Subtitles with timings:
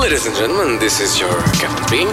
[0.00, 2.08] Ladies and gentlemen, this is your Captain Bean.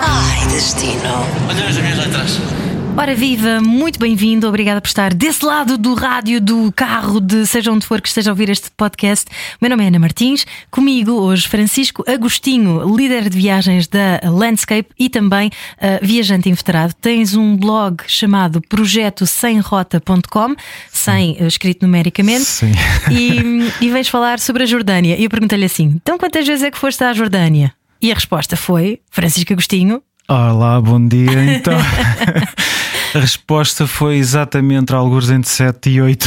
[0.00, 2.71] Ai, destino.
[2.94, 7.72] Ora viva, muito bem-vindo, obrigada por estar desse lado do rádio, do carro, de seja
[7.72, 9.26] onde for que esteja a ouvir este podcast.
[9.28, 14.90] O meu nome é Ana Martins, comigo hoje Francisco Agostinho, líder de viagens da Landscape
[14.98, 16.92] e também uh, viajante inveterado.
[17.00, 20.54] Tens um blog chamado projeto semrota.com,
[20.92, 22.72] sem uh, escrito numericamente, Sim.
[23.10, 25.16] e, e vens falar sobre a Jordânia.
[25.16, 27.72] E eu perguntei-lhe assim: então quantas vezes é que foste à Jordânia?
[28.00, 31.56] E a resposta foi: Francisco Agostinho, Olá, bom dia.
[31.56, 31.76] Então,
[33.14, 36.26] a resposta foi exatamente entre alguns entre 7 e 8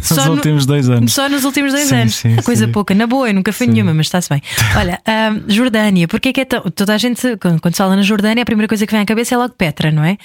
[0.00, 1.12] nos Só no- últimos dois anos.
[1.12, 2.14] Só nos últimos dois Sim, anos.
[2.14, 2.72] sim, Coisa sim.
[2.72, 2.94] pouca.
[2.94, 3.72] Na boa, eu nunca fui Sim.
[3.74, 4.42] nenhuma, mas está-se bem.
[4.76, 5.00] Olha,
[5.48, 6.62] Jordânia, porque é que é tão.
[6.70, 9.34] Toda a gente, quando se fala na Jordânia, a primeira coisa que vem à cabeça
[9.34, 10.16] é logo Petra, não é?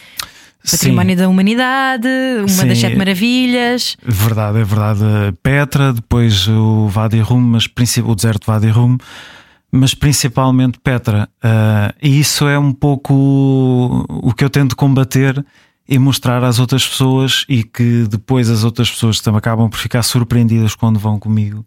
[0.69, 2.07] Património da humanidade,
[2.39, 2.67] uma Sim.
[2.67, 3.95] das sete maravilhas.
[4.05, 4.99] Verdade, é verdade.
[5.41, 7.65] Petra, depois o Wadi Rum, mas
[8.05, 8.97] o deserto de Wadi Rum,
[9.71, 11.29] mas principalmente Petra.
[11.41, 15.43] Ah, e isso é um pouco o que eu tento combater
[15.91, 20.03] e mostrar às outras pessoas e que depois as outras pessoas também acabam por ficar
[20.03, 21.65] surpreendidas quando vão comigo.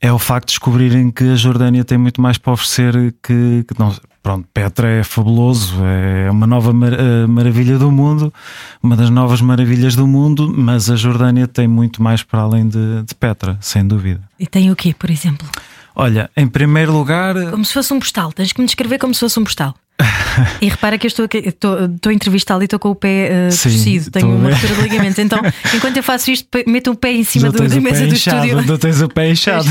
[0.00, 3.78] É o facto de descobrirem que a Jordânia tem muito mais para oferecer que, que
[3.78, 3.94] não.
[4.22, 8.34] Pronto, Petra é fabuloso, é uma nova mar- eh, maravilha do mundo,
[8.82, 13.02] uma das novas maravilhas do mundo, mas a Jordânia tem muito mais para além de,
[13.04, 14.20] de Petra, sem dúvida.
[14.36, 15.46] E tem o quê, por exemplo?
[15.94, 18.32] Olha, em primeiro lugar, Como se fosse um postal.
[18.32, 19.74] Tens que me descrever como se fosse um postal.
[20.60, 23.48] E repara que eu estou, aqui- estou, estou a entrevistá-lo e estou com o pé
[23.48, 25.18] uh, Sim, torcido, tenho uma ruptura de ligamentos.
[25.18, 25.40] Então,
[25.74, 28.66] enquanto eu faço isto, meto o pé em cima do, da mesa do inchado, estúdio.
[28.68, 29.66] já tens o pé inchado.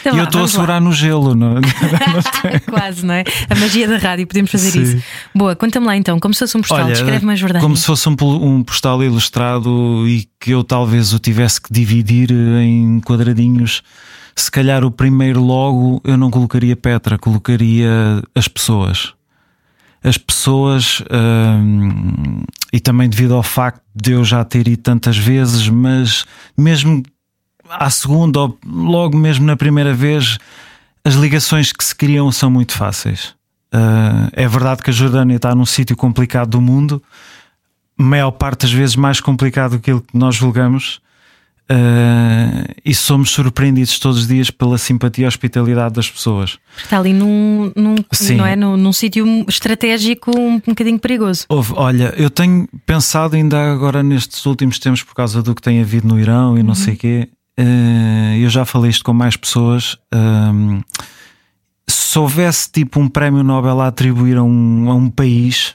[0.00, 0.48] Então E eu estou a vamos lá.
[0.48, 1.34] segurar no gelo.
[1.34, 1.56] Não?
[2.70, 3.24] Quase, não é?
[3.50, 4.82] A magia da rádio, podemos fazer Sim.
[4.82, 5.02] isso.
[5.34, 7.62] Boa, conta-me lá então, como se fosse um postal, descreve-me a Jordânia.
[7.62, 12.30] Como se fosse um, um postal ilustrado e que eu talvez o tivesse que dividir
[12.30, 13.82] em quadradinhos.
[14.34, 19.14] Se calhar o primeiro logo eu não colocaria Petra, colocaria as pessoas.
[20.02, 22.42] As pessoas, hum,
[22.72, 26.24] e também devido ao facto de eu já ter ido tantas vezes, mas
[26.56, 27.02] mesmo
[27.70, 30.38] à segunda ou logo mesmo na primeira vez,
[31.04, 33.34] as ligações que se criam são muito fáceis.
[33.74, 37.02] Uh, é verdade que a Jordânia está num sítio complicado do mundo,
[37.96, 41.00] maior parte das vezes mais complicado do que aquilo que nós julgamos,
[41.70, 46.58] uh, e somos surpreendidos todos os dias pela simpatia e hospitalidade das pessoas.
[46.76, 48.36] Está ali num, num, Sim.
[48.36, 48.56] não é?
[48.56, 51.44] num, num sítio estratégico um, um bocadinho perigoso.
[51.48, 55.80] Houve- olha, eu tenho pensado ainda agora nestes últimos tempos por causa do que tem
[55.80, 57.28] havido no Irão e não sei o quê.
[57.56, 59.96] eh, eu já falei isto com mais pessoas.
[60.12, 60.80] ehm,
[61.88, 65.74] se houvesse tipo um prémio Nobel a atribuir a um, a um país,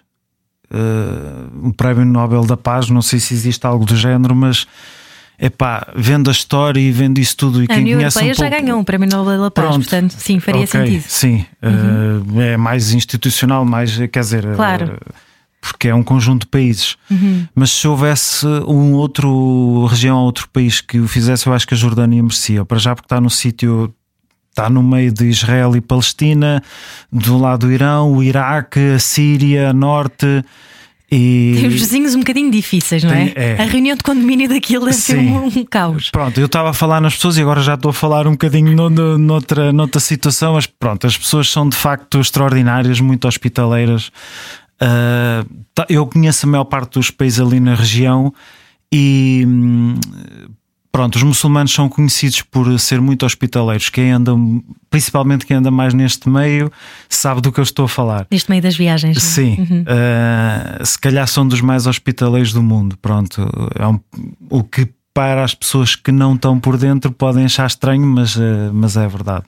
[0.71, 4.67] eh, um prémio Nobel da Paz, não sei se existe algo do género, mas
[5.39, 8.35] epá, vendo a história e vendo isso tudo e A quem União conhece Europeia um
[8.35, 9.81] já pouco, ganhou um prémio Nobel da Paz, Pronto.
[9.81, 11.03] portanto, sim, faria Ok, sentido.
[11.07, 14.97] Sim, eh, é mais institucional, mais quer dizer, eh, Claro.
[15.61, 16.95] porque é um conjunto de países.
[17.53, 21.77] Mas se houvesse um outro região, outro país que o fizesse, eu acho que a
[21.77, 22.63] Jordânia merecia.
[22.65, 23.93] Para já, porque está no sítio,
[24.49, 26.63] está no meio de Israel e Palestina,
[27.11, 30.43] do lado do Irão, o Iraque, a Síria, Norte.
[31.09, 31.53] E...
[31.55, 33.31] Tem os vizinhos um bocadinho difíceis, não é?
[33.35, 33.61] É.
[33.61, 36.09] A reunião de condomínio daquilo deve ser um, um caos.
[36.11, 38.75] Pronto, eu estava a falar nas pessoas e agora já estou a falar um bocadinho
[38.75, 44.11] no- no- noutra, noutra situação, mas pronto, as pessoas são de facto extraordinárias, muito hospitaleiras.
[45.73, 48.33] Tá- eu conheço a maior parte dos países ali na região
[48.91, 49.95] e hum,
[50.97, 53.87] pronto, os muçulmanos são conhecidos por ser muito hospitaleiros.
[53.89, 54.31] Quem anda,
[54.89, 56.71] principalmente quem anda mais neste meio,
[57.07, 58.25] sabe do que eu estou a falar.
[58.31, 59.15] Neste meio das viagens.
[59.15, 59.19] é?
[59.19, 62.97] Sim, uh, se calhar são dos mais hospitaleiros do mundo.
[62.99, 63.99] Pronto, é um-
[64.49, 68.41] o que para as pessoas que não estão por dentro podem achar estranho, mas, uh,
[68.73, 69.45] mas é verdade.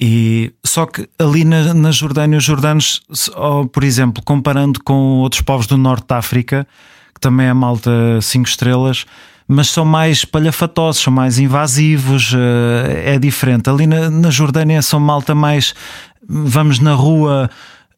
[0.00, 3.02] E só que ali na, na Jordânia, os jordanos,
[3.70, 6.66] por exemplo, comparando com outros povos do norte da África,
[7.14, 7.90] que também é malta
[8.22, 9.04] 5 estrelas,
[9.52, 13.68] mas são mais palhafatosos, são mais invasivos, eh, é diferente.
[13.68, 15.74] Ali na, na Jordânia são malta mais
[16.28, 17.50] vamos na rua,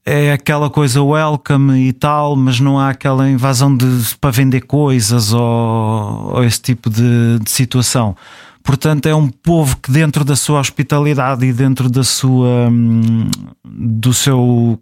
[0.02, 3.86] é aquela coisa welcome e tal, mas não há aquela invasão de,
[4.18, 8.16] para vender coisas ou, ou esse tipo de, de situação.
[8.64, 13.30] Portanto, é um povo que, dentro da sua hospitalidade e dentro da sua, hum,
[13.62, 14.80] do seu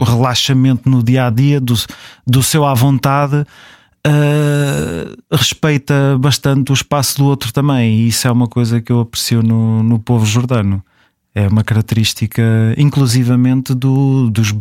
[0.00, 1.74] relaxamento no dia a dia, do,
[2.24, 3.44] do seu à vontade,
[4.06, 7.94] uh, respeita bastante o espaço do outro também.
[7.94, 10.82] E isso é uma coisa que eu aprecio no, no povo jordano.
[11.34, 12.42] É uma característica,
[12.78, 14.54] inclusivamente, do, dos.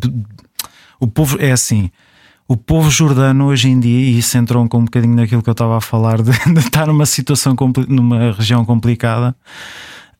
[1.00, 1.89] O povo é assim.
[2.47, 5.77] O povo jordano hoje em dia, e isso entrou um bocadinho naquilo que eu estava
[5.77, 7.56] a falar, de, de estar numa situação,
[7.88, 9.36] numa região complicada,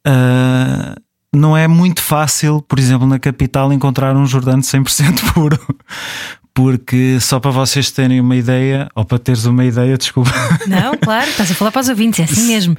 [0.08, 1.00] uh,
[1.36, 5.60] não é muito fácil, por exemplo, na capital, encontrar um Jordano 100% puro.
[6.56, 10.32] Porque só para vocês terem uma ideia, ou para teres uma ideia, desculpa.
[10.66, 12.78] Não, claro, estás a falar para os ouvintes, é assim mesmo.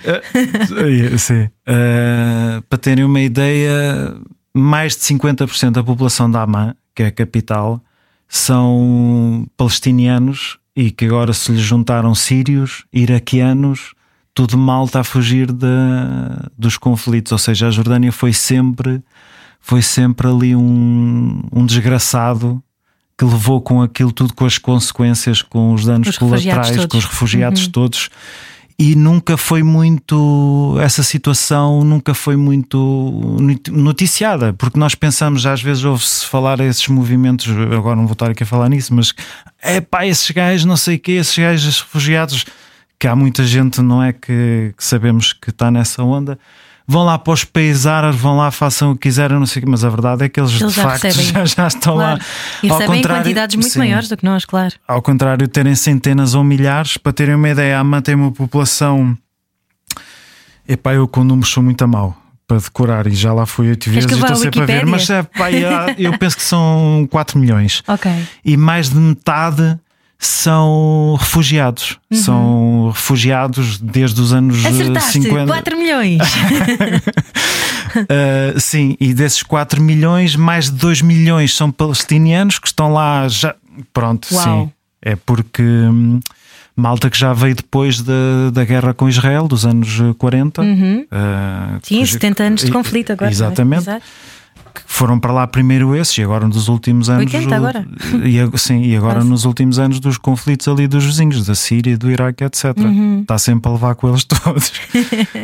[1.19, 1.43] Sim.
[1.69, 4.17] Uh, para terem uma ideia,
[4.55, 7.78] mais de 50% da população da Amman, que é a capital,
[8.26, 13.93] são palestinianos e que agora se lhes juntaram sírios, iraquianos,
[14.32, 15.67] tudo mal está a fugir de,
[16.56, 17.31] dos conflitos.
[17.31, 19.02] Ou seja, a Jordânia foi sempre,
[19.61, 22.62] foi sempre ali um, um desgraçado
[23.18, 27.04] que levou com aquilo tudo, com as consequências, com os danos os colaterais, com os
[27.04, 27.72] refugiados uhum.
[27.72, 28.10] todos.
[28.78, 33.38] E nunca foi muito essa situação nunca foi muito
[33.70, 38.42] noticiada porque nós pensamos às vezes ouve-se falar esses movimentos agora não vou estar aqui
[38.42, 39.14] a falar nisso mas
[39.62, 42.44] é pá esses gajos não sei o que esses gajos refugiados
[42.98, 46.38] que há muita gente não é que, que sabemos que está nessa onda
[46.86, 49.64] vão lá para os países árabes, vão lá, façam o que quiserem, não sei o
[49.64, 52.18] que, mas a verdade é que eles, eles de facto já, já, estão claro.
[52.18, 52.26] lá.
[52.62, 54.74] E recebem quantidades muito sim, maiores do que nós, claro.
[54.86, 59.16] Ao contrário, terem centenas ou milhares, para terem uma ideia, a manter uma população.
[60.68, 62.16] Epá, eu com números sou muito a mal
[62.46, 65.22] para decorar e já lá fui oito vezes e estou sempre a ver, mas é,
[65.22, 65.50] pá,
[65.98, 67.82] eu penso que são 4 milhões.
[67.88, 68.10] Ok.
[68.44, 69.78] E mais de metade
[70.18, 71.98] são refugiados.
[72.10, 72.18] Uhum.
[72.18, 75.46] São refugiados desde os anos Acertaste, 50.
[75.46, 76.20] 4 milhões.
[77.96, 83.28] uh, sim, e desses 4 milhões, mais de 2 milhões são palestinianos que estão lá
[83.28, 83.54] já.
[83.92, 84.66] Pronto, Uau.
[84.66, 84.72] sim.
[85.02, 86.19] É porque hum,
[86.74, 90.62] malta que já veio depois da, da guerra com Israel, dos anos 40.
[90.62, 91.00] Uhum.
[91.02, 93.30] Uh, sim, 70 anos de conflito agora.
[93.30, 93.88] Exatamente.
[93.88, 94.00] É?
[94.87, 97.32] Foram para lá primeiro esses e agora nos últimos anos.
[97.32, 97.87] 80 agora?
[98.25, 99.28] E, sim, e agora Quase.
[99.28, 102.76] nos últimos anos dos conflitos ali dos vizinhos, da Síria, do Iraque, etc.
[102.78, 103.20] Uhum.
[103.20, 104.73] Está sempre a levar com eles todos.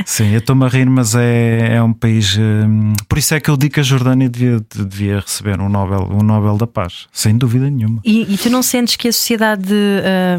[0.04, 2.36] sim, eu estou-me a rir, mas é, é um país.
[2.38, 6.08] Hum, por isso é que eu digo que a Jordânia devia, devia receber um Nobel,
[6.10, 8.00] um Nobel da Paz, sem dúvida nenhuma.
[8.04, 9.74] E, e tu não sentes que a sociedade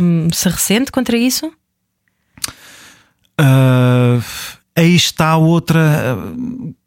[0.01, 1.51] hum, se ressente contra isso?
[3.39, 4.23] Uh,
[4.75, 6.15] aí está outra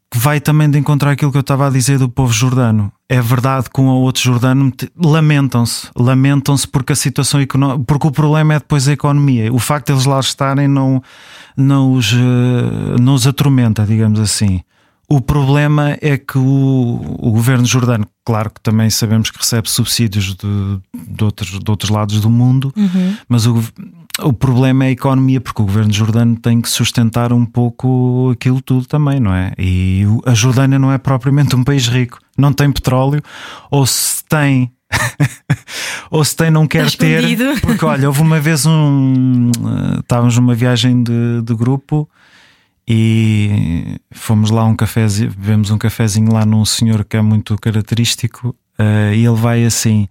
[0.09, 2.91] que vai também de encontrar aquilo que eu estava a dizer do povo jordano.
[3.09, 8.11] É verdade que um ou outro jordano lamentam-se, lamentam-se porque a situação económica, porque o
[8.11, 9.51] problema é depois a economia.
[9.53, 11.01] O facto de eles lá estarem não,
[11.57, 14.61] não, os, eh, não os atormenta, digamos assim.
[15.09, 20.35] O problema é que o, o governo jordano, claro que também sabemos que recebe subsídios
[20.35, 23.15] de, de, outros, de outros lados do mundo, uhum.
[23.29, 23.63] mas o,
[24.19, 28.61] o problema é a economia, porque o governo jordano tem que sustentar um pouco aquilo
[28.61, 29.53] tudo também, não é?
[29.57, 33.21] E a Jordânia não é propriamente um país rico, não tem petróleo,
[33.69, 34.71] ou se tem.
[36.09, 37.23] ou se tem, não quer ter.
[37.61, 39.51] Porque olha, houve uma vez um.
[39.59, 42.09] Uh, estávamos numa viagem de, de grupo
[42.87, 48.55] e fomos lá um cafezinho, bebemos um cafezinho lá num senhor que é muito característico
[48.79, 50.07] uh, e ele vai assim: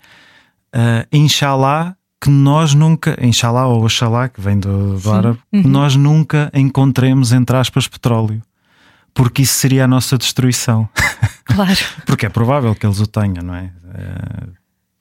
[0.75, 5.63] uh, Inshallah que nós nunca, Inshallah ou Oxalá, que vem do, do árabe, uhum.
[5.63, 8.43] que nós nunca encontremos, entre aspas, petróleo.
[9.13, 10.89] Porque isso seria a nossa destruição.
[11.47, 11.79] Claro.
[12.05, 13.71] porque é provável que eles o tenham, não é?
[13.95, 14.49] é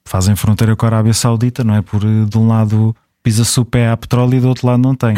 [0.06, 1.82] fazem fronteira com a Arábia Saudita, não é?
[1.82, 5.16] Por de um lado pisa-se o pé a petróleo e do outro lado não tem.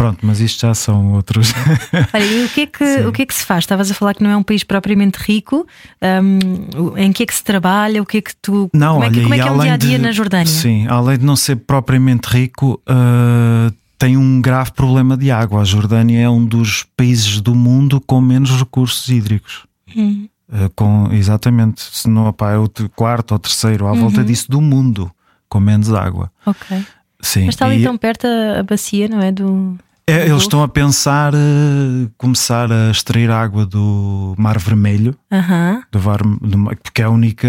[0.00, 1.52] Pronto, mas isto já são outros.
[2.14, 3.64] Olha, e o que, é que, o que é que se faz?
[3.64, 5.66] Estavas a falar que não é um país propriamente rico.
[6.00, 8.00] Um, em que é que se trabalha?
[8.00, 8.70] O que é que tu.
[8.72, 10.46] Não, como é que, como é, que é um dia a dia de, na Jordânia?
[10.46, 15.60] Sim, além de não ser propriamente rico, uh, tem um grave problema de água.
[15.60, 19.66] A Jordânia é um dos países do mundo com menos recursos hídricos.
[19.94, 20.26] Hum.
[20.48, 24.00] Uh, com, exatamente, se não opa, é o quarto ou terceiro à uhum.
[24.00, 25.12] volta disso do mundo
[25.46, 26.32] com menos água.
[26.46, 26.86] Ok.
[27.20, 27.44] Sim.
[27.44, 27.84] Mas está ali e...
[27.84, 29.30] tão perto a, a bacia, não é?
[29.30, 29.78] Do.
[30.10, 35.16] É, eles estão a pensar uh, começar a extrair água do Mar Vermelho,
[35.92, 37.48] do, var, do, porque é a única,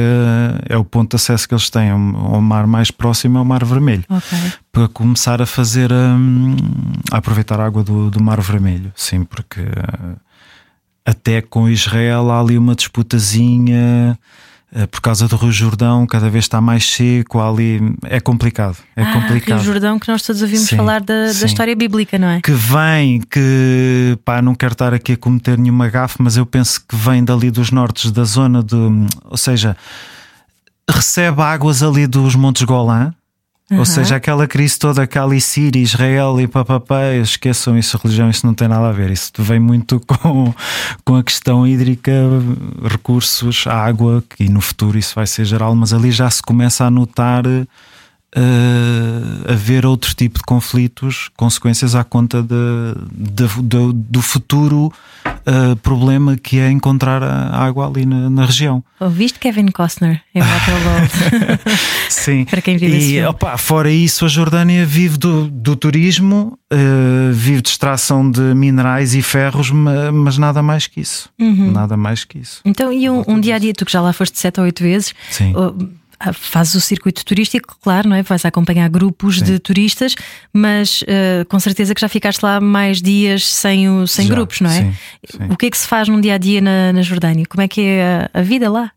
[0.69, 1.89] é o ponto de acesso que eles têm.
[1.89, 1.97] Ao,
[2.41, 4.03] mar mais próximo é o Mar Vermelho.
[4.07, 4.53] Okay.
[4.71, 6.55] Para começar a fazer, um,
[7.11, 10.15] a aproveitar a água do, do Mar Vermelho, sim, porque uh,
[11.03, 14.17] até com Israel há ali uma disputazinha
[14.89, 18.77] por causa do Rio Jordão, cada vez está mais seco, ali é complicado.
[18.95, 19.57] É ah, complicado.
[19.57, 22.41] Rio Jordão, que nós todos ouvimos sim, falar da, da, história bíblica, não é?
[22.41, 26.79] Que vem, que pá, não quero estar aqui a cometer nenhuma gafe, mas eu penso
[26.87, 29.07] que vem dali dos nortes da zona do.
[29.25, 29.75] Ou seja,
[30.89, 33.13] recebe águas ali dos Montes Golã
[33.71, 33.79] Uhum.
[33.79, 38.53] Ou seja, aquela crise toda, aquela Síria, Israel e papapá, esqueçam isso, religião, isso não
[38.53, 39.09] tem nada a ver.
[39.09, 40.53] Isso vem muito com,
[41.05, 42.11] com a questão hídrica,
[42.83, 46.91] recursos, água, que no futuro isso vai ser geral, mas ali já se começa a
[46.91, 47.43] notar
[48.35, 52.55] uh, haver outro tipo de conflitos, consequências à conta de,
[53.11, 54.91] de, de do futuro
[55.25, 58.83] uh, problema que é encontrar a água ali na, na região.
[58.99, 61.11] Ouviste Kevin Costner em Waterworld?
[62.09, 62.45] Sim.
[62.49, 67.61] Para quem vive e, opa, fora isso, a Jordânia vive do, do turismo, uh, vive
[67.61, 71.29] de extração de minerais e ferros, mas, nada mais que isso.
[71.39, 71.71] Uhum.
[71.71, 72.61] Nada mais que isso.
[72.63, 74.83] Então, e um, um dia a dia, tu que já lá foste sete ou oito
[74.83, 75.53] vezes, Sim.
[75.55, 76.00] Ah,
[76.33, 78.23] fazes o circuito turístico, claro, não é?
[78.23, 79.45] Vais acompanhar grupos Sim.
[79.45, 80.15] de turistas,
[80.53, 84.61] mas uh, com certeza que já ficaste lá mais dias sem, o, sem já, grupos,
[84.61, 84.81] não é?
[84.81, 84.93] Sim,
[85.25, 85.37] sim.
[85.49, 87.45] O que é que se faz num dia a dia na, na Jordânia?
[87.47, 88.91] Como é que é a, a, vida lá?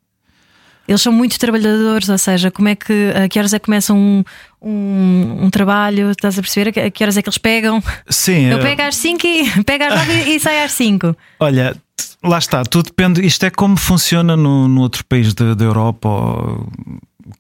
[0.87, 3.97] Eles são muito trabalhadores, ou seja, como é que a que horas é que começam
[3.97, 4.23] um,
[4.61, 6.11] um, um, trabalho?
[6.11, 6.79] Estás a perceber?
[6.79, 7.83] A que horas é que eles pegam?
[8.07, 8.63] Sim, eu, eu...
[8.63, 11.17] pego às 5 e pego às 9 e sai às 5.
[11.41, 11.75] Olha,
[12.23, 13.25] lá está, tudo depende.
[13.25, 16.07] Isto é como funciona no, no outro país da Europa.
[16.07, 16.69] Ou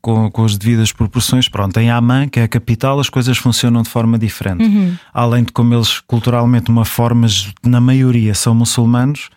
[0.00, 1.48] com, com as devidas proporções.
[1.48, 4.64] Pronto, em Amman, que é a capital, as coisas funcionam de forma diferente.
[4.64, 4.96] Uhum.
[5.12, 7.26] Além de como eles culturalmente, uma forma,
[7.64, 9.30] na maioria, são muçulmanos.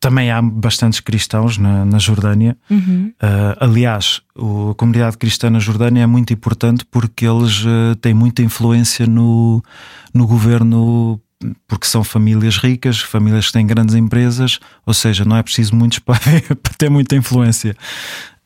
[0.00, 2.56] Também há bastantes cristãos na, na Jordânia.
[2.68, 3.12] Uhum.
[3.22, 8.12] Uh, aliás, o, a comunidade cristã na Jordânia é muito importante porque eles uh, têm
[8.12, 9.62] muita influência no,
[10.12, 11.20] no governo
[11.66, 15.98] porque são famílias ricas, famílias que têm grandes empresas, ou seja, não é preciso muitos
[16.00, 17.76] para, para ter muita influência.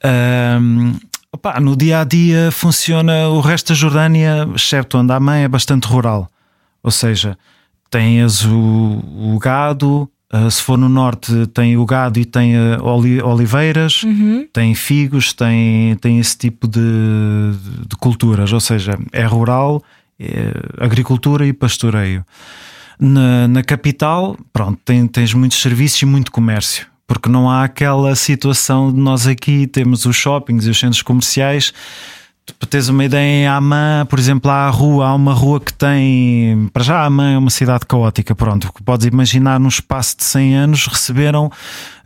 [0.04, 0.94] Um,
[1.36, 5.48] Opa, no dia a dia funciona o resto da Jordânia, exceto onde a mãe é
[5.48, 6.30] bastante rural.
[6.82, 7.36] Ou seja,
[7.90, 12.82] tens o, o gado, uh, se for no norte, tem o gado e tem uh,
[12.82, 14.48] oli, oliveiras, uhum.
[14.50, 16.80] tem figos, tem, tem esse tipo de,
[17.86, 18.50] de culturas.
[18.54, 19.82] Ou seja, é rural,
[20.18, 22.24] é agricultura e pastoreio.
[22.98, 28.14] Na, na capital, pronto, tem, tens muitos serviços e muito comércio porque não há aquela
[28.16, 31.72] situação de nós aqui temos os shoppings e os centros comerciais.
[32.58, 35.72] Para teres uma ideia, em Amã, por exemplo, há a rua, há uma rua que
[35.72, 36.68] tem.
[36.72, 38.34] Para já, Amã é uma cidade caótica.
[38.34, 41.50] Pronto, podes imaginar, num espaço de 100 anos, receberam.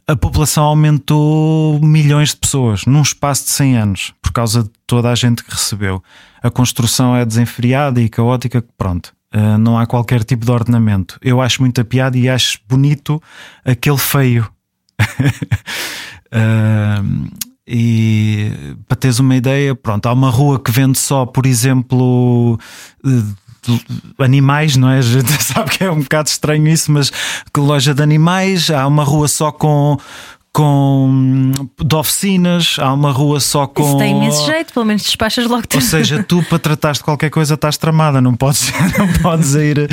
[0.06, 5.10] A população aumentou milhões de pessoas num espaço de 100 anos, por causa de toda
[5.10, 6.02] a gente que recebeu.
[6.42, 9.12] A construção é desenfreada e caótica, pronto.
[9.32, 11.16] Uh, não há qualquer tipo de ordenamento.
[11.22, 13.22] Eu acho muita piada e acho bonito
[13.64, 14.50] aquele feio
[16.32, 17.30] uh,
[17.66, 22.58] e para teres uma ideia, pronto, há uma rua que vende só, por exemplo,
[24.18, 24.98] animais, não é?
[24.98, 28.86] A gente sabe que é um bocado estranho isso, mas que loja de animais, há
[28.86, 29.96] uma rua só com
[30.52, 33.82] com de oficinas, há uma rua só com.
[33.82, 37.30] Isso tem imenso jeito, pelo menos despachas logo Ou seja, tu para tratar de qualquer
[37.30, 39.88] coisa estás tramada, não podes, não podes ir,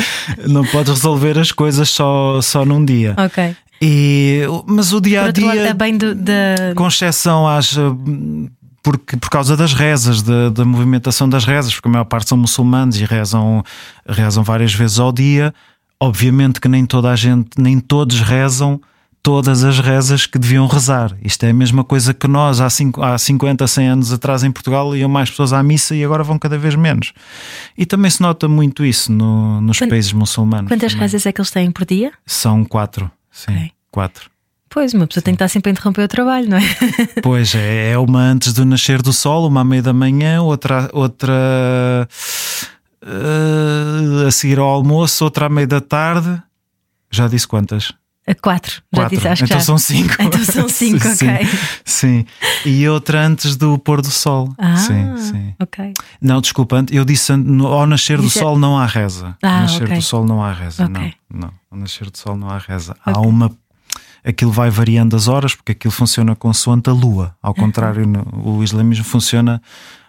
[0.47, 3.15] não podes resolver as coisas só, só num dia.
[3.17, 3.55] Ok.
[3.81, 6.73] E, mas o dia a dia, bem do, de...
[6.75, 7.75] com exceção às
[8.81, 12.37] porque, por causa das rezas, da, da, movimentação das rezas, porque a maior parte são
[12.37, 13.61] muçulmanos e rezam,
[14.07, 15.53] rezam várias vezes ao dia.
[15.99, 18.79] Obviamente que nem toda a gente, nem todos rezam
[19.27, 21.13] todas as rezas que deviam rezar.
[21.21, 24.49] Isto é a mesma coisa que nós há, cinco, há 50, 100 anos atrás em
[24.49, 27.11] Portugal iam mais pessoas à missa e agora vão cada vez menos.
[27.77, 30.69] E também se nota muito isso no, nos Quant, países muçulmanos.
[30.69, 31.01] Quantas também.
[31.01, 32.13] rezas é que eles têm por dia?
[32.25, 33.11] São quatro.
[33.37, 33.71] Sim, okay.
[33.91, 34.31] quatro.
[34.67, 35.25] Pois, uma pessoa Sim.
[35.25, 36.61] tem que estar sempre a interromper o trabalho, não é?
[37.21, 40.89] Pois é, é uma antes do nascer do sol, uma à meia da manhã, outra,
[40.91, 42.07] outra
[43.03, 46.41] uh, a seguir ao almoço, outra à meia da tarde.
[47.11, 47.93] Já disse quantas?
[48.35, 49.15] Quatro, já Quatro.
[49.15, 49.65] disse, acho então que já.
[49.65, 50.15] são cinco.
[50.21, 51.49] Então são cinco, sim, ok.
[51.85, 52.25] Sim.
[52.65, 54.53] E outra antes do pôr do sol.
[54.57, 55.53] Ah, sim, sim.
[55.59, 55.93] ok.
[56.21, 59.37] Não, desculpa, eu disse ao nascer do sol não há reza.
[59.41, 59.97] Ah, ao nascer okay.
[59.97, 60.85] do sol não há reza.
[60.85, 61.13] Okay.
[61.31, 61.53] Não, não.
[61.71, 62.95] Ao nascer do sol não há reza.
[63.05, 63.51] Há uma.
[64.25, 67.33] Aquilo vai variando as horas, porque aquilo funciona consoante a lua.
[67.41, 68.03] Ao contrário,
[68.33, 69.61] o islamismo funciona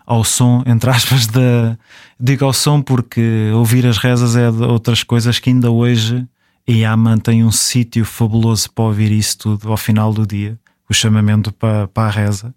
[0.04, 1.78] ao som, entre aspas, da.
[2.18, 6.26] Digo ao som porque ouvir as rezas é de outras coisas que ainda hoje
[6.68, 10.92] e Amman tem um sítio fabuloso para ouvir isso tudo ao final do dia, o
[10.92, 12.54] chamamento para, para a reza,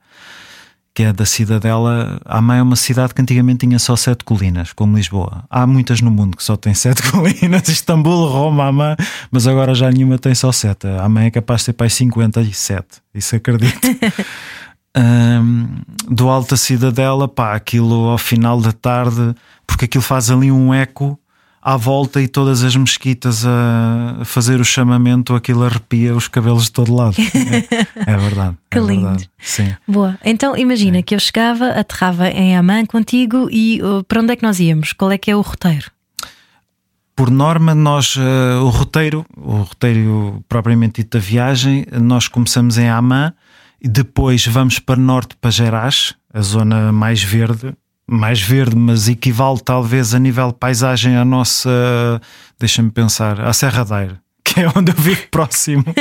[0.93, 2.19] que é da cidadela.
[2.25, 5.45] Amman é uma cidade que antigamente tinha só sete colinas, como Lisboa.
[5.49, 8.97] Há muitas no mundo que só tem sete colinas, Istambul, Roma, Amman,
[9.31, 10.87] mas agora já nenhuma tem só sete.
[10.87, 13.79] Amman é capaz de ter para 57, isso acredito.
[14.93, 15.67] um,
[16.09, 19.33] do alto da cidadela, pá, aquilo ao final da tarde,
[19.65, 21.17] porque aquilo faz ali um eco
[21.61, 26.71] à volta e todas as mesquitas a fazer o chamamento, aquilo arrepia os cabelos de
[26.71, 27.15] todo lado.
[28.07, 28.57] É, é verdade.
[28.69, 29.01] que é lindo.
[29.01, 29.29] Verdade.
[29.39, 29.75] Sim.
[29.87, 30.17] Boa.
[30.23, 31.01] Então imagina é.
[31.01, 34.93] que eu chegava, aterrava em Amã contigo e uh, para onde é que nós íamos?
[34.93, 35.91] Qual é que é o roteiro?
[37.15, 42.89] Por norma, nós uh, o roteiro, o roteiro propriamente dito da viagem, nós começamos em
[42.89, 43.33] Amã
[43.81, 47.73] e depois vamos para norte para Gerais, a zona mais verde,
[48.11, 51.69] mais verde, mas equivale talvez a nível paisagem à nossa,
[52.59, 54.15] deixa-me pensar, à Serra da Aire.
[54.43, 55.85] Que é onde eu vivo próximo.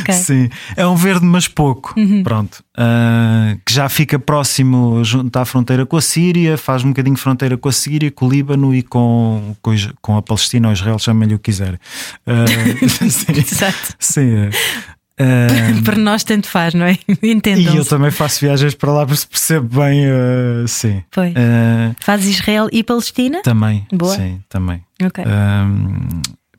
[0.00, 0.12] Ok.
[0.14, 1.94] Sim, é um verde, mas pouco.
[2.22, 2.62] Pronto.
[2.76, 7.56] Ah, que já fica próximo, junto à fronteira com a Síria, faz um bocadinho fronteira
[7.56, 11.34] com a Síria, com o Líbano e com, com, com a Palestina ou Israel, chamem-lhe
[11.34, 11.78] o que quiserem.
[12.26, 12.44] Ah,
[13.08, 13.94] sim, Exato.
[13.98, 14.50] sim.
[15.84, 16.98] Para nós tanto faz, não é?
[17.22, 20.06] e eu também faço viagens para lá, por isso percebo bem.
[20.06, 21.02] ah, sim.
[21.10, 21.32] Foi.
[21.36, 23.42] Ah, Faz Israel e Palestina?
[23.42, 23.86] também.
[23.92, 24.14] Boa.
[24.14, 24.82] Sim, também.
[25.02, 25.24] Ok.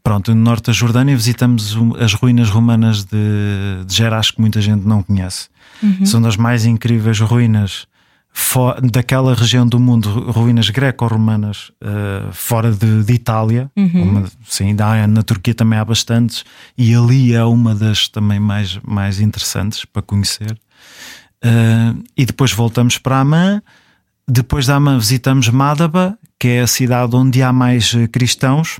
[0.03, 4.88] Pronto, no norte da Jordânia visitamos as ruínas romanas de, de Geras que muita gente
[4.88, 5.47] não conhece.
[6.05, 7.88] São das mais incríveis ruínas
[8.92, 13.72] daquela região do mundo, ru- ruínas greco-romanas ah, fora de, de Itália.
[14.01, 16.44] Uma- sim, dá- na Turquia também há bastantes,
[16.77, 20.58] e ali é uma das também mais, mais interessantes para conhecer.
[21.44, 23.62] Ah, e depois voltamos para Amã.
[24.27, 28.80] Depois da Amã visitamos Madaba, que é a cidade onde há mais eh, cristãos.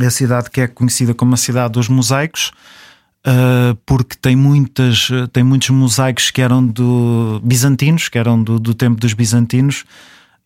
[0.00, 2.52] É a cidade que é conhecida como a cidade dos mosaicos,
[3.26, 8.72] ah, porque tem, muitas, tem muitos mosaicos que eram do bizantinos, que eram do, do
[8.72, 9.84] tempo dos bizantinos,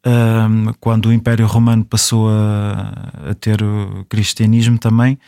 [0.03, 0.49] ah,
[0.81, 5.19] quando o Império Romano passou a, a ter o cristianismo também.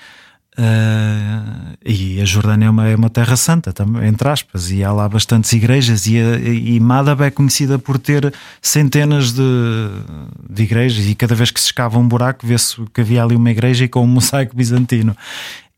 [0.57, 4.91] Ah, e a Jordânia é uma, é uma terra santa, também, entre aspas, e há
[4.91, 6.07] lá bastantes igrejas.
[6.07, 8.33] E, e Madaba é conhecida por ter
[8.63, 9.43] centenas de,
[10.49, 13.51] de igrejas, e cada vez que se escava um buraco, vê-se que havia ali uma
[13.51, 15.15] igreja e com um mosaico bizantino.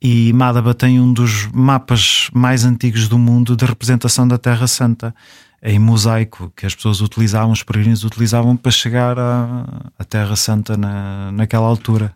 [0.06, 5.14] E Madaba tem um dos mapas mais antigos do mundo de representação da Terra Santa,
[5.62, 9.64] em mosaico, que as pessoas utilizavam, os peregrinos utilizavam para chegar à,
[9.98, 12.14] à Terra Santa na, naquela altura.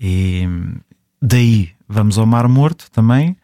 [0.00, 0.48] E
[1.20, 3.36] daí vamos ao Mar Morto também.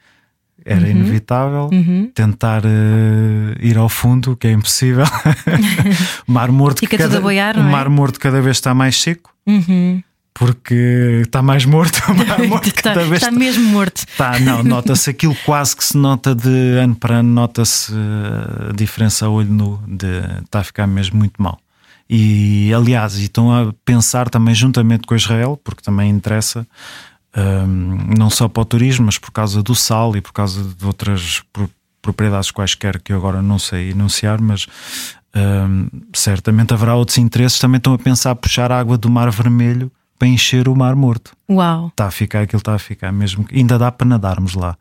[0.64, 0.90] Era Uhum.
[0.90, 1.70] inevitável
[2.14, 5.06] tentar eh, ir ao fundo, que é impossível.
[6.28, 7.62] o Mar Morto, Fica cada, a boiar, é?
[7.62, 10.02] Mar Morto cada vez está mais seco, Uhum.
[10.34, 12.00] Porque está mais morto.
[12.48, 14.04] Morto está, está mesmo morto.
[14.16, 18.72] Tá, não, nota-se aquilo quase que se nota de ano para ano, nota-se eh, a
[18.72, 20.06] diferença a olho nu, de
[20.44, 21.58] está a ficar mesmo muito mal.
[22.08, 26.66] E aliás, estão a pensar também juntamente com Israel, porque também interessa,
[27.36, 30.84] hum, não só para o turismo, mas por causa do sal e por causa de
[30.84, 31.70] outras pro-
[32.02, 34.66] propriedades quaisquer que eu agora não sei enunciar, mas
[35.36, 37.60] hum, certamente haverá outros interesses.
[37.60, 41.32] Também estão a pensar puxar a água do Mar Vermelho para encher o Mar Morto.
[41.50, 41.88] Uau.
[41.88, 43.46] está a ficar aquilo está a ficar mesmo.
[43.50, 44.76] Ainda dá para nadarmos lá.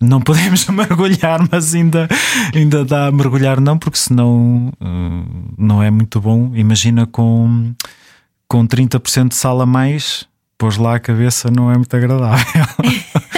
[0.00, 2.08] Não podemos mergulhar mas ainda
[2.54, 5.24] ainda dá a mergulhar não porque senão hum,
[5.58, 6.52] não é muito bom.
[6.54, 7.74] Imagina com
[8.46, 10.24] com 30% de sal a mais
[10.56, 12.64] pôs lá a cabeça não é muito agradável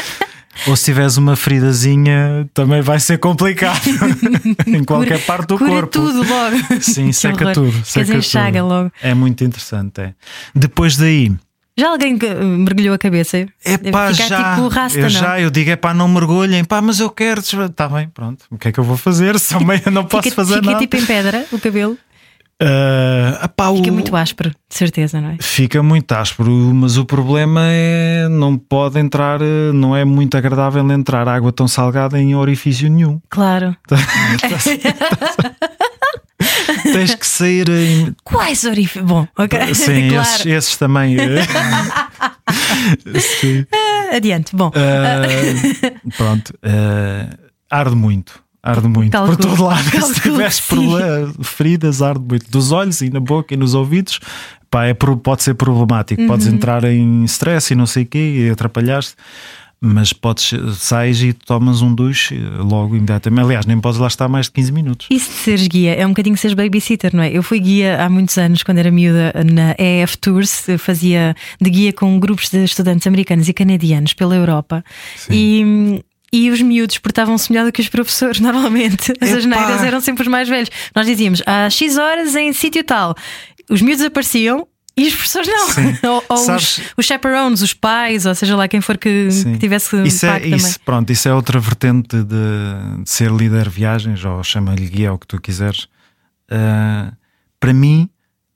[0.68, 3.81] ou se tiveres uma feridazinha também vai ser complicado
[4.66, 6.57] em qualquer Cura- parte do cura corpo tudo logo.
[6.83, 7.54] sim seca horror.
[7.54, 8.20] tudo seca
[8.52, 8.66] tudo.
[8.68, 8.92] logo.
[9.02, 10.14] é muito interessante é.
[10.54, 11.33] depois daí
[11.76, 13.46] Já alguém uh, mergulhou a cabeça?
[13.64, 14.54] É pá, já.
[14.54, 15.09] tipo rasta, eu não?
[15.11, 17.40] já, eu digo, é pá, não mergulhem, pá, mas eu quero.
[17.40, 18.44] Está bem, pronto.
[18.50, 19.38] O que é que eu vou fazer?
[19.38, 20.78] Se eu meio não posso Fica, fazer fica nada.
[20.81, 21.96] tipo em pedra o cabelo.
[22.61, 25.37] Ah, epá, Fica o- muito áspero, de certeza, não é?
[25.40, 29.38] Fica muito áspero, mas o problema é não pode entrar,
[29.73, 33.21] não é muito agradável entrar água tão salgada em orifício nenhum.
[33.31, 33.77] Claro.
[36.92, 38.14] Tens que sair em.
[38.25, 39.05] Quais orifícios?
[39.05, 39.75] Bom, ok.
[39.75, 40.23] Sim, claro.
[40.29, 41.16] esses, esses também.
[43.40, 43.66] Sim.
[44.14, 44.55] Adiante.
[44.57, 45.23] Bom, Ah,
[46.16, 47.37] pronto, ah,
[47.71, 48.40] arde muito.
[48.62, 49.85] Arde muito Calculo- por todo lado.
[49.90, 50.75] calculo Se tiveres que sim.
[50.88, 54.18] proble- feridas, arde muito dos olhos e na boca e nos ouvidos.
[54.71, 56.27] Pá, é, pode ser problemático.
[56.27, 56.55] Podes Uhum.
[56.55, 59.14] entrar em stress e não sei o quê e atrapalhar-te.
[59.81, 63.44] Mas podes, sais e tomas um duche logo imediatamente.
[63.44, 65.07] Aliás, nem podes lá estar mais de 15 minutos.
[65.09, 67.31] Isso de seres guia é um bocadinho seres babysitter, não é?
[67.31, 71.92] Eu fui guia há muitos anos, quando era miúda, na EF Tours, fazia de guia
[71.92, 74.83] com grupos de estudantes americanos e canadianos pela Europa.
[75.31, 76.03] E.
[76.33, 79.12] E os miúdos portavam-se melhor do que os professores, normalmente.
[79.21, 79.38] As Epá!
[79.38, 80.69] asneiras eram sempre os mais velhos.
[80.95, 83.14] Nós dizíamos, às X horas em sítio tal.
[83.71, 85.69] Os miúdos apareciam e os professores não.
[86.17, 89.59] Ou ou os, Sabes- os chaperones, os pais, ou seja lá quem for que, que
[89.59, 90.57] tivesse isso é, impacto também.
[90.59, 95.12] isso, pronto, isso é outra vertente de, de ser líder de viagens, ou chama-lhe guia,
[95.12, 95.87] o que tu quiseres.
[96.51, 97.12] Ah,
[97.61, 98.09] para mim,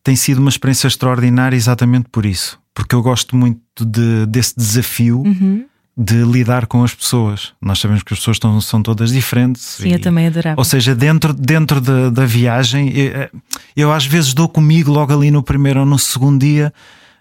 [0.03, 5.21] tem sido uma experiência extraordinária exatamente por isso, porque eu gosto muito de, desse desafio
[5.25, 5.65] Uhum.
[5.96, 7.52] De lidar com as pessoas.
[7.61, 9.62] Nós sabemos que as pessoas estão, são todas diferentes.
[9.62, 10.59] Sim, e- eu também adorava.
[10.59, 13.28] ou seja, dentro, dentro da, da viagem, eu,
[13.76, 16.72] eu às vezes dou comigo logo ali no primeiro ou no segundo dia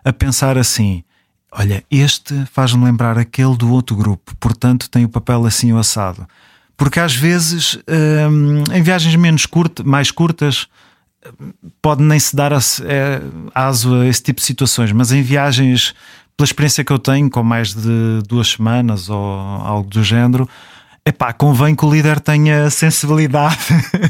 [0.05, 1.03] a pensar assim:
[1.51, 6.25] olha, este faz-me lembrar aquele do outro grupo, portanto tem o papel assim o assado.
[6.77, 7.77] Porque às vezes,
[8.31, 10.67] hum, em viagens menos curtas, mais curtas,
[11.81, 13.21] pode nem se dar a, é,
[13.53, 15.93] aso a esse tipo de situações, mas em viagens,
[16.41, 20.49] pela experiência que eu tenho, com mais de duas semanas ou algo do género,
[21.06, 23.58] epá, convém que o líder tenha sensibilidade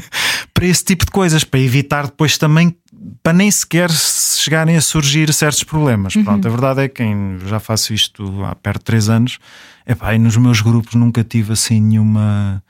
[0.54, 2.74] para esse tipo de coisas, para evitar depois também,
[3.22, 6.16] para nem sequer chegarem a surgir certos problemas.
[6.16, 6.24] Uhum.
[6.24, 7.04] Pronto, a verdade é que
[7.46, 9.38] já faço isto há perto de três anos,
[9.86, 12.62] epá, e nos meus grupos nunca tive assim nenhuma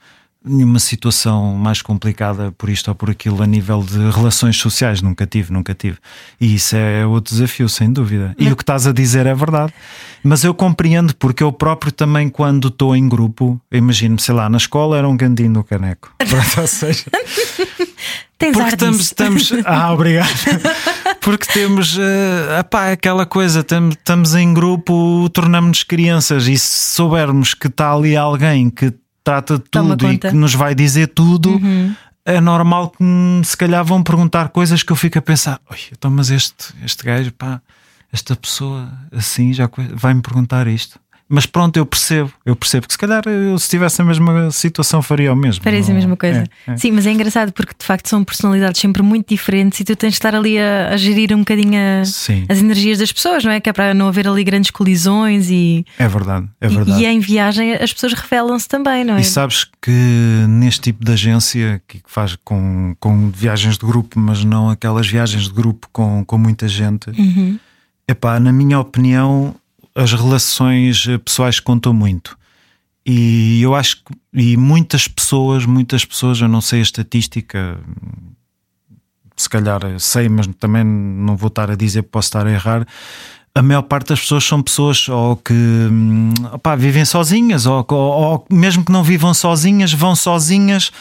[0.45, 5.01] nenhuma situação mais complicada por isto ou por aquilo a nível de relações sociais.
[5.01, 5.97] Nunca tive, nunca tive.
[6.39, 8.35] E isso é outro desafio, sem dúvida.
[8.37, 9.73] E o que estás a dizer é verdade.
[10.23, 14.57] Mas eu compreendo, porque eu próprio também, quando estou em grupo, imagino-me, sei lá, na
[14.57, 16.13] escola era um gandinho no caneco.
[16.17, 17.05] Pronto, ou seja.
[18.37, 19.53] Tens porque estamos, estamos.
[19.65, 20.27] Ah, obrigado.
[21.21, 27.67] Porque temos uh, epá, aquela coisa, estamos em grupo, tornamos-nos crianças e se soubermos que
[27.67, 28.93] está ali alguém que
[29.23, 31.95] trata de tudo e que nos vai dizer tudo, uhum.
[32.25, 33.03] é normal que
[33.43, 35.59] se calhar vão perguntar coisas que eu fico a pensar:
[35.91, 37.61] então, mas este, este gajo, pá,
[38.11, 40.99] esta pessoa assim já vai me perguntar isto.
[41.33, 45.01] Mas pronto, eu percebo, eu percebo que se calhar eu, se tivesse a mesma situação
[45.01, 45.63] faria o mesmo.
[45.63, 46.43] Faria a mesma coisa.
[46.67, 46.77] É, é.
[46.77, 50.09] Sim, mas é engraçado porque de facto são personalidades sempre muito diferentes e tu tens
[50.09, 53.59] de estar ali a, a gerir um bocadinho a, as energias das pessoas, não é?
[53.59, 55.83] Que é para não haver ali grandes colisões e.
[55.97, 57.01] É verdade, é verdade.
[57.01, 59.21] E, e em viagem as pessoas revelam-se também, não é?
[59.21, 64.43] E sabes que neste tipo de agência que faz com, com viagens de grupo, mas
[64.43, 67.57] não aquelas viagens de grupo com, com muita gente, uhum.
[68.07, 69.55] epá, na minha opinião
[69.95, 72.37] as relações eh, pessoais contam muito.
[73.05, 77.77] E eu acho que e muitas pessoas, muitas pessoas, eu não sei a estatística,
[79.35, 82.87] se calhar sei, mas também não vou estar a dizer, posso estar a errar.
[83.55, 87.97] A maior parte das pessoas são pessoas ou que hum, opá, vivem sozinhas, ou, ou,
[87.97, 90.91] ou, mesmo que não vivam sozinhas, vão sozinhas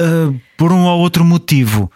[0.00, 1.90] uh, por um ou outro motivo.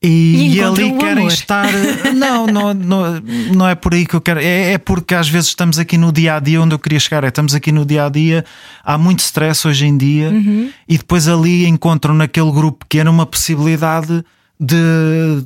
[0.00, 1.32] E, e ali querem amor.
[1.32, 1.68] estar.
[2.14, 3.20] Não, não, não,
[3.54, 4.40] não é por aí que eu quero.
[4.40, 7.24] É, é porque às vezes estamos aqui no dia a dia onde eu queria chegar.
[7.24, 8.44] É, estamos aqui no dia a dia,
[8.84, 10.70] há muito stress hoje em dia, uhum.
[10.88, 14.24] e depois ali encontram naquele grupo pequeno uma possibilidade
[14.58, 15.44] de,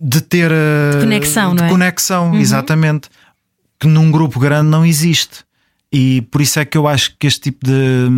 [0.00, 0.50] de ter.
[0.50, 0.54] De
[0.96, 1.70] eh, conexão, de não é?
[1.70, 2.38] Conexão, uhum.
[2.38, 3.08] exatamente.
[3.78, 5.46] Que num grupo grande não existe.
[5.92, 8.08] E por isso é que eu acho que este tipo de,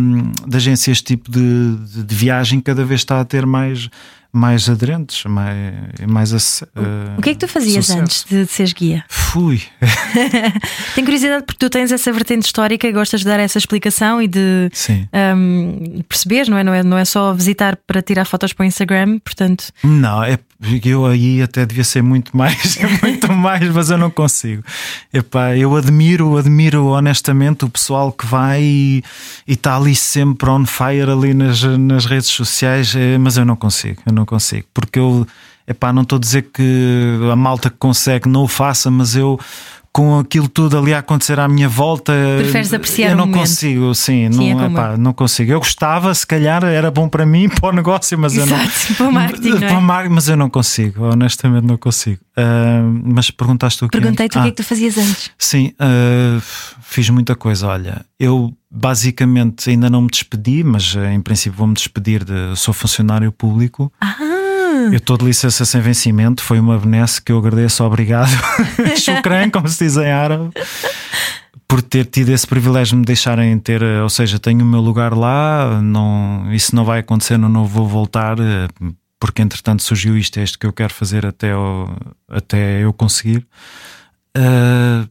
[0.47, 3.89] de agência, este tipo de, de, de viagem, cada vez está a ter mais
[4.33, 5.73] mais aderentes, mais,
[6.07, 6.65] mais uh,
[7.17, 8.01] O que é que tu fazias sucesso.
[8.01, 9.03] antes de, de seres guia?
[9.09, 9.61] Fui.
[10.95, 14.69] Tenho curiosidade porque tu tens essa vertente histórica, gostas de dar essa explicação e de
[15.35, 16.63] um, perceber, não é?
[16.63, 16.83] não é?
[16.83, 19.65] Não é só visitar para tirar fotos para o Instagram, portanto.
[19.83, 20.37] Não, é
[20.85, 24.63] eu aí até devia ser muito mais, muito mais, mas eu não consigo.
[25.11, 29.03] Epá, eu admiro, admiro honestamente o pessoal que vai e
[29.47, 34.01] está ali sempre on fire ali nas, nas redes sociais, eh, mas eu não consigo,
[34.05, 35.25] eu não consigo, porque eu
[35.67, 39.39] epá, não estou a dizer que a malta que consegue não o faça, mas eu
[39.93, 42.13] com aquilo tudo ali a acontecer à minha volta.
[42.37, 45.51] Preferes apreciar Eu não consigo, sim, sim não, é epá, não consigo.
[45.51, 48.71] Eu gostava, se calhar era bom para mim, para o negócio, mas Exato, eu não.
[49.01, 52.21] Para o marketing, para o marketing, mas eu não consigo, honestamente não consigo.
[52.37, 55.31] Uh, mas perguntaste o que Perguntei-te ah, o que é que tu fazias antes.
[55.37, 56.41] Sim, uh,
[56.81, 57.67] fiz muita coisa.
[57.67, 62.55] Olha, eu basicamente ainda não me despedi, mas em princípio vou-me despedir de.
[62.55, 63.91] Sou funcionário público.
[63.99, 64.40] Ah
[64.91, 68.31] eu estou de licença sem vencimento, foi uma benesse que eu agradeço, obrigado.
[68.97, 70.49] Shukran, como se diz em árabe.
[71.67, 75.13] Por ter tido esse privilégio de me deixarem ter, ou seja, tenho o meu lugar
[75.13, 78.35] lá, não, isso não vai acontecer, não, não vou voltar,
[79.19, 81.51] porque entretanto surgiu isto, é isto que eu quero fazer até,
[82.29, 83.45] até eu conseguir.
[84.37, 85.07] Uh,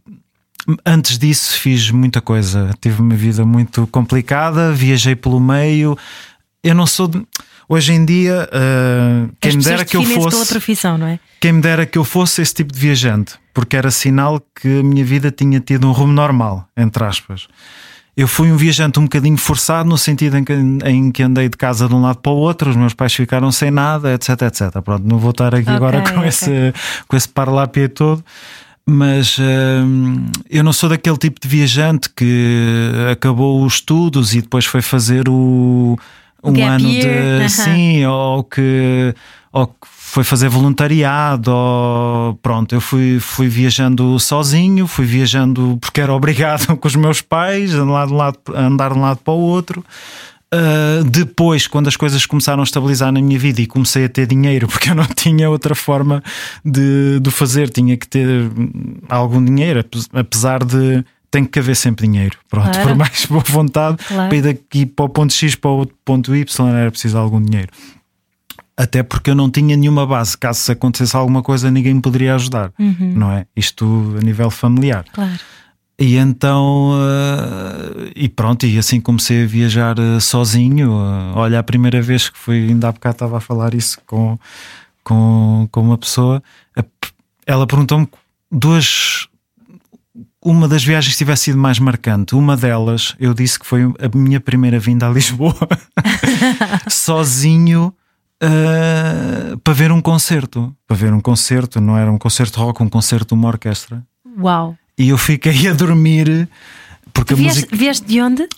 [0.85, 5.97] antes disso fiz muita coisa, tive uma vida muito complicada, viajei pelo meio.
[6.63, 7.27] Eu não sou de
[7.73, 10.31] Hoje em dia, uh, quem me dera que eu fosse.
[10.31, 11.21] Pela profissão, não é?
[11.39, 14.83] Quem me dera que eu fosse esse tipo de viajante, porque era sinal que a
[14.83, 17.47] minha vida tinha tido um rumo normal, entre aspas.
[18.17, 20.53] Eu fui um viajante um bocadinho forçado, no sentido em que,
[20.85, 23.53] em que andei de casa de um lado para o outro, os meus pais ficaram
[23.53, 24.83] sem nada, etc, etc.
[24.85, 26.29] Pronto, não vou estar aqui okay, agora com, okay.
[26.29, 26.75] esse,
[27.07, 28.25] com esse parlapia todo
[28.85, 29.43] mas uh,
[30.49, 35.29] eu não sou daquele tipo de viajante que acabou os estudos e depois foi fazer
[35.29, 35.97] o,
[36.43, 37.43] um Gap ano year.
[37.45, 39.15] de sim, ou que,
[39.53, 46.01] ou que foi fazer voluntariado, ou pronto, eu fui, fui viajando sozinho, fui viajando porque
[46.01, 49.33] era obrigado com os meus pais, andar de um lado, andar de um lado para
[49.33, 49.85] o outro.
[50.53, 54.27] Uh, depois, quando as coisas começaram a estabilizar na minha vida e comecei a ter
[54.27, 56.23] dinheiro, porque eu não tinha outra forma
[56.65, 58.51] de, de fazer, tinha que ter
[59.09, 62.37] algum dinheiro, apesar de tem que haver sempre dinheiro.
[62.49, 62.89] Pronto, claro.
[62.89, 64.29] por mais boa vontade, claro.
[64.29, 67.71] para ir daqui para o ponto X para o ponto Y era preciso algum dinheiro.
[68.77, 70.39] Até porque eu não tinha nenhuma base.
[70.39, 73.47] Caso se acontecesse alguma coisa, ninguém me poderia ajudar, não é?
[73.55, 75.05] Isto a nível familiar.
[75.13, 75.39] Claro.
[75.99, 80.93] E então, uh, e pronto, e assim comecei a viajar uh, sozinho.
[80.93, 84.39] Uh, olha, a primeira vez que fui, ainda há bocado estava a falar isso com,
[85.05, 86.43] com, com uma pessoa,
[87.47, 88.09] ela perguntou-me
[88.51, 89.29] duas.
[90.43, 94.41] Uma das viagens tivesse sido mais marcante, uma delas eu disse que foi a minha
[94.41, 95.55] primeira vinda a Lisboa,
[96.89, 97.93] sozinho,
[99.63, 100.75] para ver um concerto.
[100.87, 104.03] Para ver um concerto, não era um concerto rock, um concerto de uma orquestra.
[104.39, 104.77] Uau!
[104.97, 106.49] E eu fiquei a dormir
[107.13, 107.77] porque vieste, a música.
[107.77, 108.49] Vieste de onde?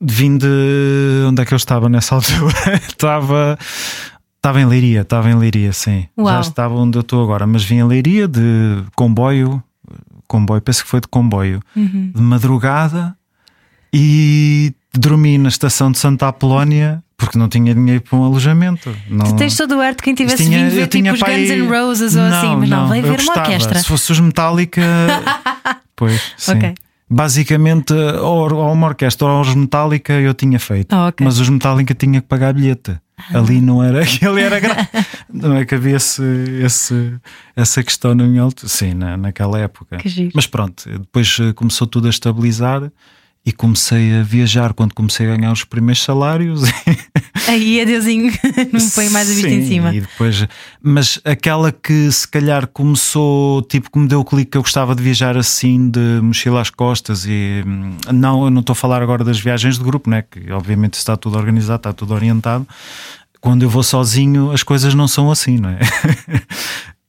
[0.00, 2.80] Vim de onde é que eu estava nessa altura?
[2.86, 3.58] estava.
[4.36, 6.06] Estava em Leiria, estava em Leiria, sim.
[6.16, 6.26] Uau.
[6.26, 9.62] Já estava onde eu estou agora, mas vim em Leiria de comboio,
[10.30, 12.12] comboio, penso que foi de comboio, Uhum.
[12.14, 13.14] de madrugada
[13.92, 18.96] e dormi na estação de Santa Apolónia porque não tinha dinheiro para um alojamento.
[19.08, 19.26] Não...
[19.26, 21.68] Tu tens todo o ar de quem tivesse Tinha- vindo ver tipo os Guns N'
[21.68, 23.40] Roses ou assim, mas não, veio eu ver uma gostava.
[23.40, 23.78] orquestra.
[23.80, 24.80] Se fosse os Metallica,
[25.94, 26.52] pois, sim.
[26.52, 26.74] Ok.
[27.12, 31.22] Basicamente, ou, ou uma orquestra ou os Metallica eu tinha feito, Ah, ok.
[31.24, 32.96] mas os Metallica tinha que pagar bilhete.
[33.34, 34.88] Ali não era, ali era gra...
[35.32, 36.22] não é que havia esse,
[36.62, 37.14] esse,
[37.54, 39.98] essa questão na minha altura, sim, na, naquela época.
[40.34, 42.90] Mas pronto, depois eh, começou tudo a estabilizar
[43.44, 46.62] e comecei a viajar quando comecei a ganhar os primeiros salários.
[47.48, 48.30] Aí, adeusinho,
[48.72, 49.94] não me põe mais a vista em cima.
[49.94, 50.46] E depois,
[50.82, 54.94] mas aquela que se calhar começou, tipo, que me deu o clique que eu gostava
[54.94, 57.24] de viajar assim, de mochila às costas.
[57.26, 60.22] E hum, não, eu não estou a falar agora das viagens de grupo, né?
[60.22, 62.66] Que obviamente está tudo organizado, está tudo orientado.
[63.40, 65.78] Quando eu vou sozinho, as coisas não são assim, não é?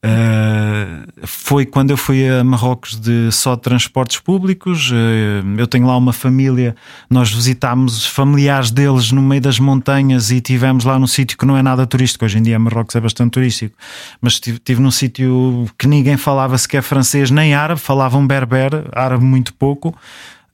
[0.04, 4.90] Uh, foi quando eu fui a Marrocos de só de transportes públicos.
[4.90, 6.74] Uh, eu tenho lá uma família,
[7.10, 11.44] nós visitámos os familiares deles no meio das montanhas e tivemos lá num sítio que
[11.44, 12.24] não é nada turístico.
[12.24, 13.76] Hoje em dia Marrocos é bastante turístico,
[14.20, 19.52] mas estive, num sítio que ninguém falava sequer francês nem árabe, falavam berber, árabe muito
[19.52, 19.94] pouco.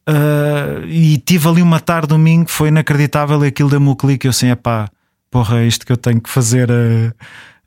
[0.09, 3.43] Uh, e tive ali uma tarde domingo, foi inacreditável.
[3.43, 4.27] Aquilo deu-me o clique.
[4.27, 4.89] Eu assim, epá,
[5.31, 6.71] porra, é isto que eu tenho que fazer.
[6.71, 7.13] Uh,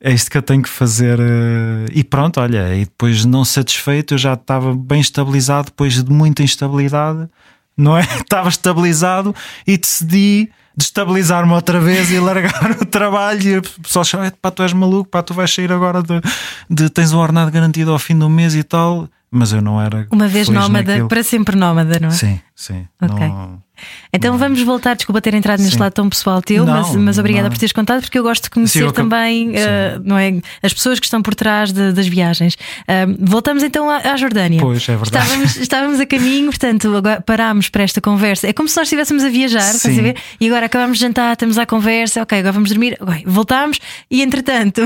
[0.03, 1.19] é isto que eu tenho que fazer.
[1.19, 6.11] uh, E pronto, olha, e depois não satisfeito, eu já estava bem estabilizado, depois de
[6.11, 7.27] muita instabilidade,
[7.77, 8.01] não é?
[8.19, 9.33] Estava estabilizado
[9.67, 13.41] e decidi destabilizar-me outra vez e largar o trabalho.
[13.43, 16.19] E o pessoal chama: pá, tu és maluco, pá, tu vais sair agora de,
[16.69, 19.07] de tens um ordenado garantido ao fim do mês e tal.
[19.33, 20.07] Mas eu não era.
[20.11, 21.07] Uma vez nómada, naquilo.
[21.07, 22.11] para sempre nómada, não é?
[22.11, 22.85] Sim, sim.
[23.01, 23.27] Ok.
[23.27, 23.61] Não-
[24.13, 25.79] Então vamos voltar, desculpa ter entrado neste Sim.
[25.81, 27.51] lado tão pessoal teu, Não, mas, mas obrigada não.
[27.51, 29.55] por teres contado, porque eu gosto de conhecer Sim, eu também Sim.
[29.57, 32.57] eh, não é, as pessoas que estão por trás de- das viagens.
[32.87, 34.59] Ah, voltamos então à, à Jordânia.
[34.59, 35.25] Pois, é verdade.
[35.25, 38.47] Estávamos, estávamos a caminho, portanto, agora parámos para esta conversa.
[38.47, 40.15] É como se nós estivéssemos a viajar, estás a ver?
[40.39, 44.21] E agora acabamos de jantar, estamos à conversa, ok, agora vamos dormir, ok, voltámos e
[44.21, 44.81] entretanto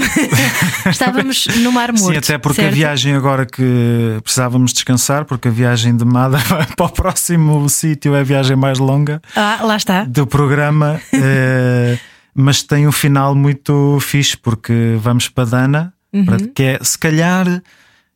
[0.90, 2.12] estávamos no Mar Morto.
[2.12, 2.74] Sim, até porque certo?
[2.74, 6.38] a viagem agora que precisávamos descansar, porque a viagem de Mada
[6.78, 10.04] para o próximo sítio é a viagem mais longa Ah, lá está.
[10.06, 11.98] do programa, eh,
[12.34, 16.26] mas tem um final muito fixe, porque vamos para Dana, Uhum.
[16.26, 17.62] para- que é se calhar.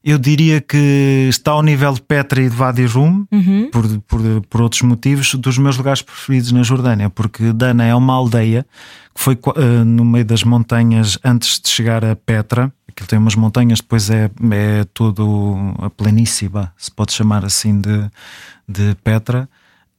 [0.01, 3.69] Eu diria que está ao nível de Petra e de Wadi Rum, Uhum.
[3.69, 8.13] por, por, por outros motivos, dos meus lugares preferidos na Jordânia, porque Dana é uma
[8.13, 8.65] aldeia
[9.13, 12.71] que foi eh, no meio das montanhas antes de chegar a Petra.
[12.87, 18.09] Aquilo tem umas montanhas, depois é, é tudo a planície, se pode chamar assim, de,
[18.67, 19.49] de Petra.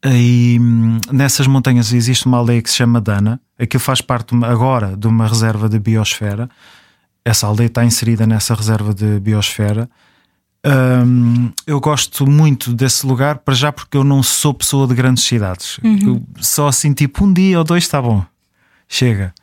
[0.05, 3.41] E hum, nessas montanhas existe uma aldeia que se chama Dana.
[3.59, 6.49] Aquilo faz parte agora de uma reserva de biosfera.
[7.25, 9.89] Essa aldeia está inserida nessa reserva de biosfera.
[10.67, 15.25] Hum, eu gosto muito desse lugar, para já porque eu não sou pessoa de grandes
[15.25, 15.79] cidades.
[16.07, 18.25] Eu só assim, tipo, um dia ou dois está bom.
[18.89, 19.35] Chega.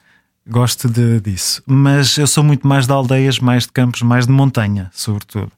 [0.50, 1.62] Gosto de, disso.
[1.65, 5.52] Mas eu sou muito mais de aldeias, mais de campos, mais de montanha, sobretudo.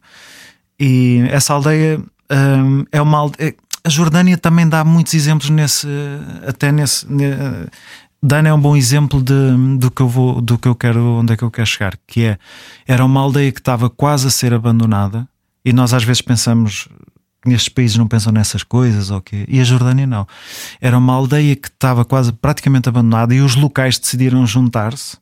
[0.80, 2.00] E essa aldeia
[2.32, 3.56] hum, é uma aldeia.
[3.90, 5.88] A Jordânia também dá muitos exemplos nesse.
[6.48, 7.12] Até nesse.
[7.12, 7.68] ne-
[8.22, 9.34] Dana é um bom exemplo de,
[9.80, 12.24] do que eu vou, do que eu quero, onde é que eu quero chegar, que
[12.26, 12.38] é
[12.86, 15.28] era uma aldeia que estava quase a ser abandonada,
[15.66, 16.88] e nós às vezes pensamos
[17.44, 19.46] nestes países não pensam nessas coisas, ou quê?
[19.48, 20.28] e a Jordânia não.
[20.80, 25.18] Era uma aldeia que estava quase praticamente abandonada e os locais decidiram juntar-se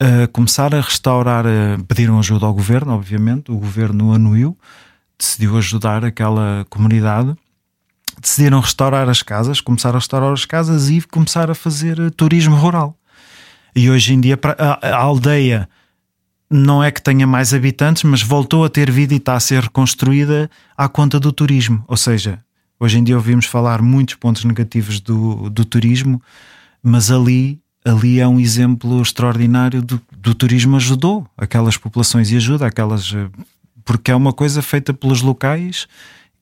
[0.00, 4.58] a começar a restaurar, eh, pediram ajuda ao governo, obviamente, o governo anuiu,
[5.16, 7.36] decidiu ajudar aquela comunidade,
[8.20, 12.54] decidiram restaurar as casas, começar a restaurar as casas e começar a fazer eh, turismo
[12.54, 12.96] rural.
[13.74, 14.38] E hoje em dia
[14.82, 15.68] a aldeia
[16.50, 19.62] não é que tenha mais habitantes, mas voltou a ter vida e está a ser
[19.62, 21.84] reconstruída à conta do turismo.
[21.86, 22.40] Ou seja,
[22.78, 26.20] hoje em dia ouvimos falar muitos pontos negativos do, do turismo,
[26.82, 32.66] mas ali, ali é um exemplo extraordinário do, do turismo ajudou aquelas populações e ajuda
[32.66, 33.12] aquelas.
[33.14, 33.28] eh,
[33.84, 35.86] Porque é uma coisa feita pelos locais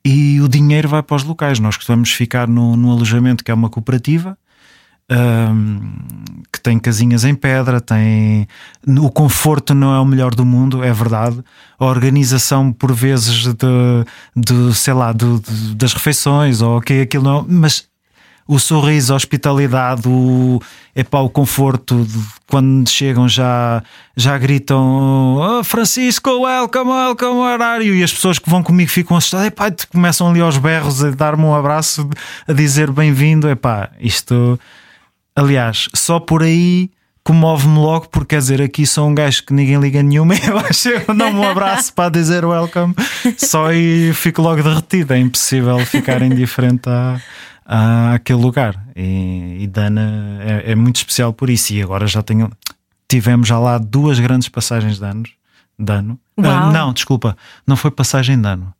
[0.09, 1.59] e o dinheiro vai para os locais.
[1.59, 4.37] Nós costumamos ficar no, no alojamento que é uma cooperativa.
[5.11, 5.81] hum,
[6.53, 8.47] que tem casinhas em pedra, tem
[8.87, 11.43] o conforto não é o melhor do mundo, é verdade.
[11.79, 14.05] A organização por vezes de,
[14.37, 17.87] de sei lá, de- de- das refeições ou que aquilo não, mas
[18.49, 20.59] o sorriso, a hospitalidade, o,
[20.97, 23.83] epá, o conforto, de- quando chegam já,
[24.17, 27.95] já gritam "Oh, Francisco, welcome, welcome, you?
[27.95, 31.45] E as pessoas que vão comigo ficam assustadas, epá, começam ali aos berros a dar-me
[31.45, 32.09] um abraço,
[32.49, 34.59] a dizer bem-vindo, epá, isto,
[35.37, 36.91] aliás, só por aí
[37.23, 40.89] comove-me logo, porque quer dizer, aqui sou um gajo que ninguém liga nenhuma, eu acho
[40.89, 42.95] eu dou-me um abraço para dizer welcome,
[43.37, 47.21] só e fico logo derretido, é impossível ficar indiferente a,
[47.69, 48.83] a aquele lugar.
[48.97, 51.75] E, e Dana é, é muito especial por isso.
[51.75, 52.51] E agora já tenho,
[53.07, 55.31] tivemos já lá duas grandes passagens de anos.
[55.79, 56.19] De ano.
[56.39, 56.51] Uau.
[56.51, 58.73] Ah, não, desculpa, não foi passagem de ano.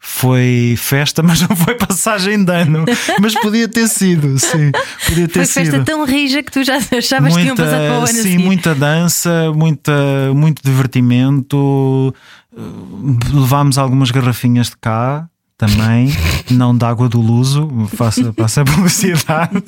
[0.00, 2.84] Foi festa, mas não foi passagem de ano.
[3.20, 4.70] Mas podia ter sido, sim.
[5.06, 7.94] Podia ter Foi sido festa tão rija que tu já achavas que iam passar para
[7.94, 8.38] o ano sim, seguir.
[8.38, 9.92] muita dança, muita,
[10.32, 12.14] muito divertimento.
[12.56, 16.08] Uh, Levámos algumas garrafinhas de cá também,
[16.50, 19.62] não de água do Luso, faça, faça a publicidade.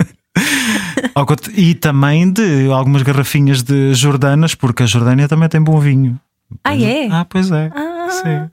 [1.55, 6.19] E também de algumas garrafinhas de Jordanas, porque a Jordânia também tem bom vinho.
[6.63, 7.07] Ah, é?
[7.11, 7.69] Ah, pois é.
[8.09, 8.49] Sim.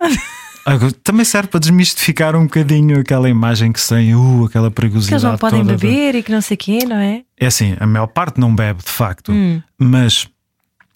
[0.66, 4.74] Agora, Também serve para desmistificar um bocadinho aquela imagem que se tem, uh, aquela Que
[4.76, 5.22] perigosidade.
[5.24, 7.22] eles não podem toda de- beber e que não sei o quê, não é?
[7.40, 9.62] é assim, a maior parte não bebe de facto, Hum.
[9.78, 10.28] mas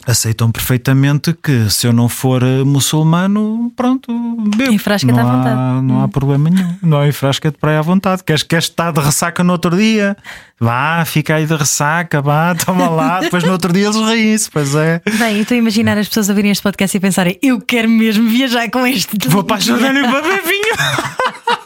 [0.07, 4.13] aceitam perfeitamente que se eu não for eh, muçulmano, pronto,
[4.57, 4.73] bebo.
[4.73, 5.61] Enfrasca-te não à há, vontade.
[5.61, 5.83] Hum.
[5.83, 6.73] Não há problema nenhum.
[6.83, 8.23] Não há enfrasca de praia à vontade.
[8.25, 10.17] Queres, queres estar de ressaca no outro dia?
[10.59, 13.21] Vá, fica aí de ressaca, vá, toma lá.
[13.21, 15.01] Depois no outro dia eles riem-se, pois é.
[15.19, 18.69] Bem, estou a imaginar as pessoas ouvirem este podcast e pensarem: eu quero mesmo viajar
[18.71, 19.17] com este.
[19.29, 21.59] Vou para a Jordânia para beber vinho.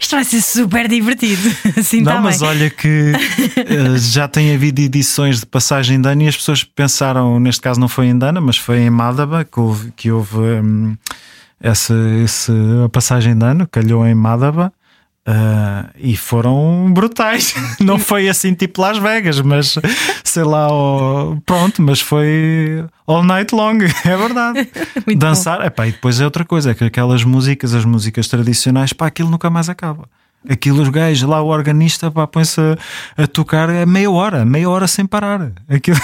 [0.00, 1.42] Isto vai ser super divertido.
[1.76, 2.48] Assim Não, tá mas bem.
[2.48, 3.12] olha que
[3.56, 7.78] eh, já tem havido edições de passagem de ano e as pessoas pensaram, neste caso
[7.80, 10.96] não foi em Dana, mas foi em Madaba que houve, que houve hum,
[11.60, 12.52] essa, esse,
[12.84, 14.72] a passagem de ano, calhou em Madaba.
[15.26, 17.54] Ah, e foram brutais.
[17.78, 19.78] Não foi assim tipo Las Vegas, mas
[20.24, 24.68] sei lá, ó, pronto, mas foi all night long, é verdade.
[25.06, 28.92] Muito Dançar, epá, e depois é outra coisa, é que aquelas músicas, as músicas tradicionais,
[28.92, 30.08] pá, aquilo nunca mais acaba.
[30.48, 34.86] Aquilo, os gajos, lá o organista, põe-se a, a tocar é meia hora, meia hora
[34.86, 35.52] sem parar.
[35.68, 35.98] Aquilo...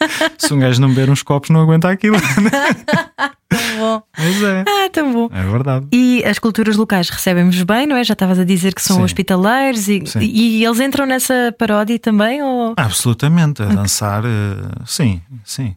[0.38, 2.16] Se um gajo não beber uns copos, não aguenta aquilo.
[3.48, 4.02] Tão bom.
[4.16, 5.28] Mas é, Ah, tão bom.
[5.32, 5.86] é verdade.
[5.92, 8.04] E as culturas locais recebem-nos bem, não é?
[8.04, 9.02] Já estavas a dizer que são Sim.
[9.04, 12.42] hospitaleiros e, e eles entram nessa paródia também?
[12.42, 12.74] Ou...
[12.76, 15.74] Absolutamente, a dançar, eh, sim, sim,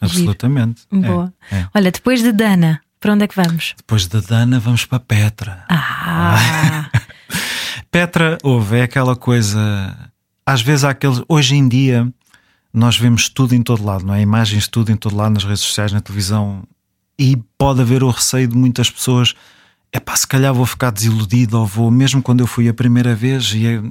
[0.00, 0.82] absolutamente.
[0.92, 1.32] É, Boa.
[1.52, 1.66] é.
[1.74, 3.74] Olha, depois de Dana, para onde é que vamos?
[3.76, 5.64] Depois da Dana, vamos para Petra.
[5.68, 6.88] Ah,
[7.90, 9.94] Petra, houve, é aquela coisa.
[10.46, 11.22] Às vezes há aqueles.
[11.28, 12.08] Hoje em dia,
[12.72, 14.20] nós vemos tudo em todo lado, não é?
[14.20, 16.62] Imagens de tudo em todo lado, nas redes sociais, na televisão,
[17.18, 19.34] e pode haver o receio de muitas pessoas.
[19.92, 23.14] É pá, se calhar vou ficar desiludido, ou vou, mesmo quando eu fui a primeira
[23.14, 23.82] vez, ia,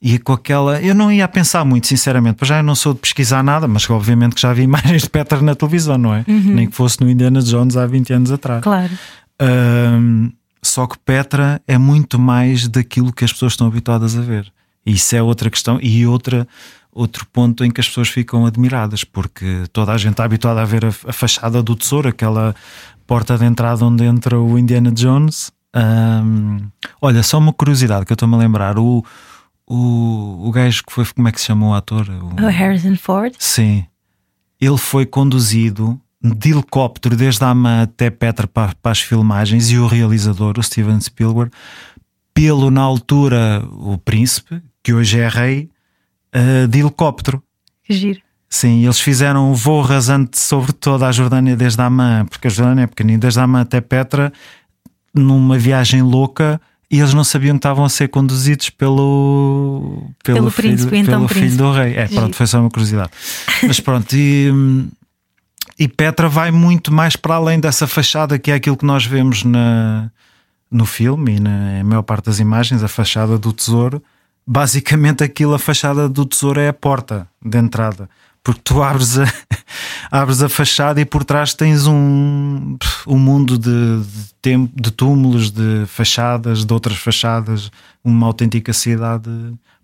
[0.00, 0.80] ia com aquela.
[0.80, 3.88] Eu não ia pensar muito, sinceramente, pois já eu não sou de pesquisar nada, mas
[3.88, 6.24] obviamente que já vi imagens de Petra na televisão, não é?
[6.54, 8.62] Nem que fosse no Indiana Jones há 20 anos atrás.
[8.62, 8.92] claro.
[9.38, 10.30] Ahm,
[10.62, 14.52] só que Petra é muito mais daquilo que as pessoas estão habituadas a ver.
[14.86, 16.46] E isso é outra questão e outra,
[16.94, 20.64] outro ponto em que as pessoas ficam admiradas, porque toda a gente está habituada a
[20.64, 22.54] ver a, a fachada do tesouro, aquela
[23.06, 25.50] porta de entrada onde entra o Indiana Jones.
[25.74, 26.58] Ahm,
[27.00, 29.02] olha, só uma curiosidade que eu estou-me a lembrar: o,
[29.66, 32.06] o, o gajo que foi, como é que se chama o ator?
[32.08, 33.34] O- O Harrison Ford.
[33.38, 33.84] Sim.
[34.60, 39.78] Ele foi conduzido de helicóptero desde a AMA até Petra para, para as filmagens e
[39.78, 41.50] o realizador, o Steven Spielberg,
[42.32, 45.68] pelo na altura o príncipe, que hoje é rei,
[46.32, 47.42] eh, de helicóptero.
[47.84, 48.20] Que giro.
[48.48, 52.50] Sim, eles fizeram um voo rasante sobre toda a Jordânia desde a AMA, porque a
[52.50, 54.30] Jordânia é pequenina, desde a AMA até Petra,
[55.14, 56.60] numa viagem louca.
[56.90, 61.28] E eles não sabiam que estavam a ser conduzidos pelo, Pelo filho, príncipe, então pelo
[61.28, 61.50] príncipe.
[61.52, 61.94] filho do rei.
[61.94, 63.10] É, pronto, foi só uma curiosidade.
[63.66, 64.52] Mas pronto, e,
[65.78, 69.42] e Petra vai muito mais para além dessa fachada que é aquilo que nós vemos
[69.42, 70.10] na,
[70.70, 74.02] no filme e na maior parte das imagens, a fachada do tesouro.
[74.46, 78.08] Basicamente, aquilo, a fachada do tesouro é a porta de entrada.
[78.42, 79.24] Porque tu abres a,
[80.10, 82.76] abres a fachada e por trás tens um,
[83.06, 87.70] um mundo de, de, tempo, de túmulos, de fachadas, de outras fachadas,
[88.02, 89.30] uma autêntica cidade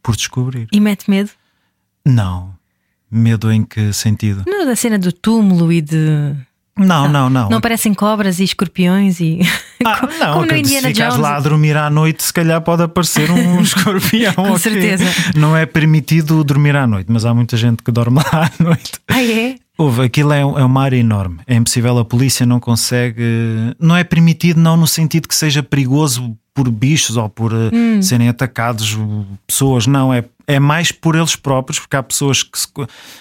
[0.03, 0.67] por descobrir.
[0.73, 1.31] E mete medo?
[2.05, 2.59] Não,
[3.11, 4.45] Medo em que sentido?
[4.47, 6.35] Não, da cena do túmulo e de.
[6.79, 7.49] Não, não, não.
[7.49, 9.41] Não parecem cobras e escorpiões e.
[9.85, 11.19] Ah, não, Como no Indiana se ficares Jones.
[11.31, 14.35] lá a dormir à noite, se calhar pode aparecer um escorpião.
[14.35, 14.59] Com ok.
[14.59, 15.05] certeza.
[15.37, 18.93] Não é permitido dormir à noite, mas há muita gente que dorme lá à noite.
[19.07, 19.55] Ah, é?
[19.79, 21.39] Houve, aquilo é, é uma área enorme.
[21.47, 23.23] É impossível, a polícia não consegue.
[23.79, 28.03] Não é permitido, não no sentido que seja perigoso por bichos ou por eh, Hum.
[28.03, 28.99] serem atacados
[29.47, 30.13] pessoas, não.
[30.13, 32.59] É, é mais por eles próprios, porque há pessoas que.
[32.59, 32.67] se-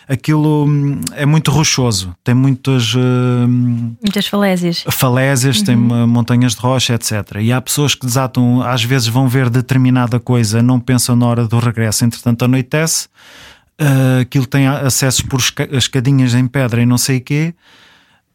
[0.07, 2.95] aquilo hum, é muito rochoso, tem muitas.
[2.95, 4.83] hum, Muitas falésias.
[4.89, 7.11] falésias, tem uh, montanhas de rocha, etc.
[7.41, 11.47] E há pessoas que desatam, às vezes vão ver determinada coisa, não pensam na hora
[11.47, 13.07] do regresso, entretanto anoitece.
[13.79, 17.53] uh, aquilo tem acessos por esca- escadinhas em pedra e não sei o quê,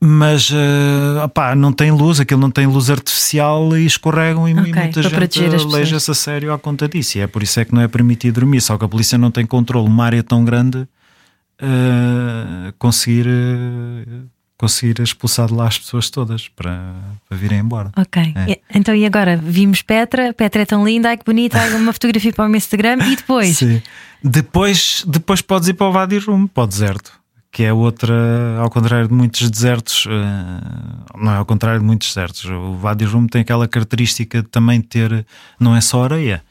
[0.05, 4.69] mas uh, opá, não tem luz, aquilo não tem luz artificial e escorregam e, Ok,
[4.69, 7.19] e muita gente aleija-se a sério à conta disso.
[7.19, 9.31] E é por isso é que não é permitido dormir, só que a polícia não
[9.31, 13.27] tem controle, uma área tão grande uh, conseguir.
[13.29, 14.27] uh,
[14.59, 16.95] Conseguir expulsar de lá as pessoas todas para,
[17.29, 17.91] para virem embora.
[17.97, 18.33] Ok.
[18.49, 18.61] É.
[18.73, 19.37] Então e agora?
[19.37, 22.59] Vimos Petra, Petra é tão linda, ai que bonita, ai, uma fotografia para o meu
[22.59, 23.59] Instagram e depois?
[23.59, 23.83] Sim.
[24.23, 27.11] Depois, depois podes ir para o Wadi Rum, para o deserto,
[27.53, 28.15] que é outra,
[28.59, 32.47] ao contrário de muitos desertos, eh, não é ao contrário de muitos desertos.
[32.47, 35.27] O Wadi Rum tem aquela característica de também ter,
[35.61, 36.43] não é só areia,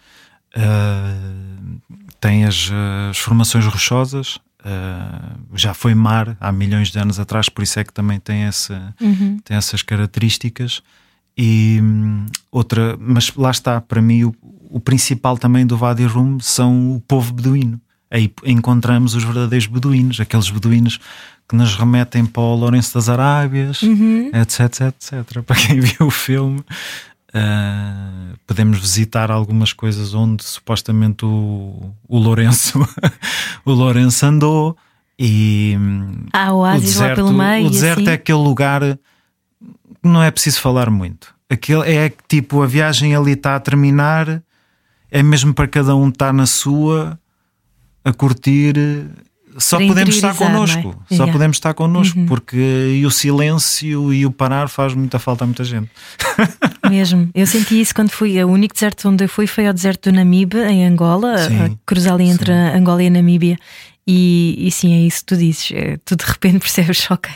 [0.55, 1.15] eh,
[2.19, 2.69] tem as,
[3.09, 4.37] as formações rochosas.
[4.63, 8.43] eh, já foi mar há milhões de anos atrás, por isso é que também tem,
[8.43, 8.73] esse,
[9.43, 10.83] tem essas características.
[11.35, 14.35] E hum, outra, mas lá está, para mim, o,
[14.69, 17.81] o principal também do Wadi Rum são o povo beduíno.
[18.11, 20.99] Aí encontramos os verdadeiros beduínos, aqueles beduínos
[21.47, 23.81] que nos remetem para o Lourenço das Arábias,
[24.33, 25.41] etc, etc.
[25.47, 26.61] Para quem viu o filme,
[27.33, 32.85] ah, podemos visitar algumas coisas onde supostamente o, o Lourenço
[33.63, 34.77] o Lourenço andou
[35.17, 35.77] e
[36.33, 36.77] Há o lá
[37.15, 37.67] pelo meio.
[37.67, 38.09] o deserto assim.
[38.09, 41.33] é aquele lugar que não é preciso falar muito.
[41.49, 44.41] Aquele é que tipo a viagem ali está a terminar,
[45.09, 47.17] é mesmo para cada um estar na sua
[48.03, 48.75] a curtir.
[49.57, 50.37] Só Para podemos estar é?
[50.37, 51.25] connosco, só Yeah.
[51.25, 51.31] Uhum.
[51.33, 55.65] podemos estar connosco, porque e o silêncio e o parar faz muita falta a muita
[55.65, 55.89] gente.
[56.89, 57.29] Mesmo.
[57.35, 58.41] Eu senti isso quando fui.
[58.41, 61.69] O único deserto onde eu fui foi ao deserto do Namibe, em Angola, Sim, a
[61.85, 63.57] cruzar ali entre a Angola e Namíbia.
[64.07, 65.69] E, e sim, é isso que tu dizes.
[65.73, 67.29] É, Tu de repente percebes, ok,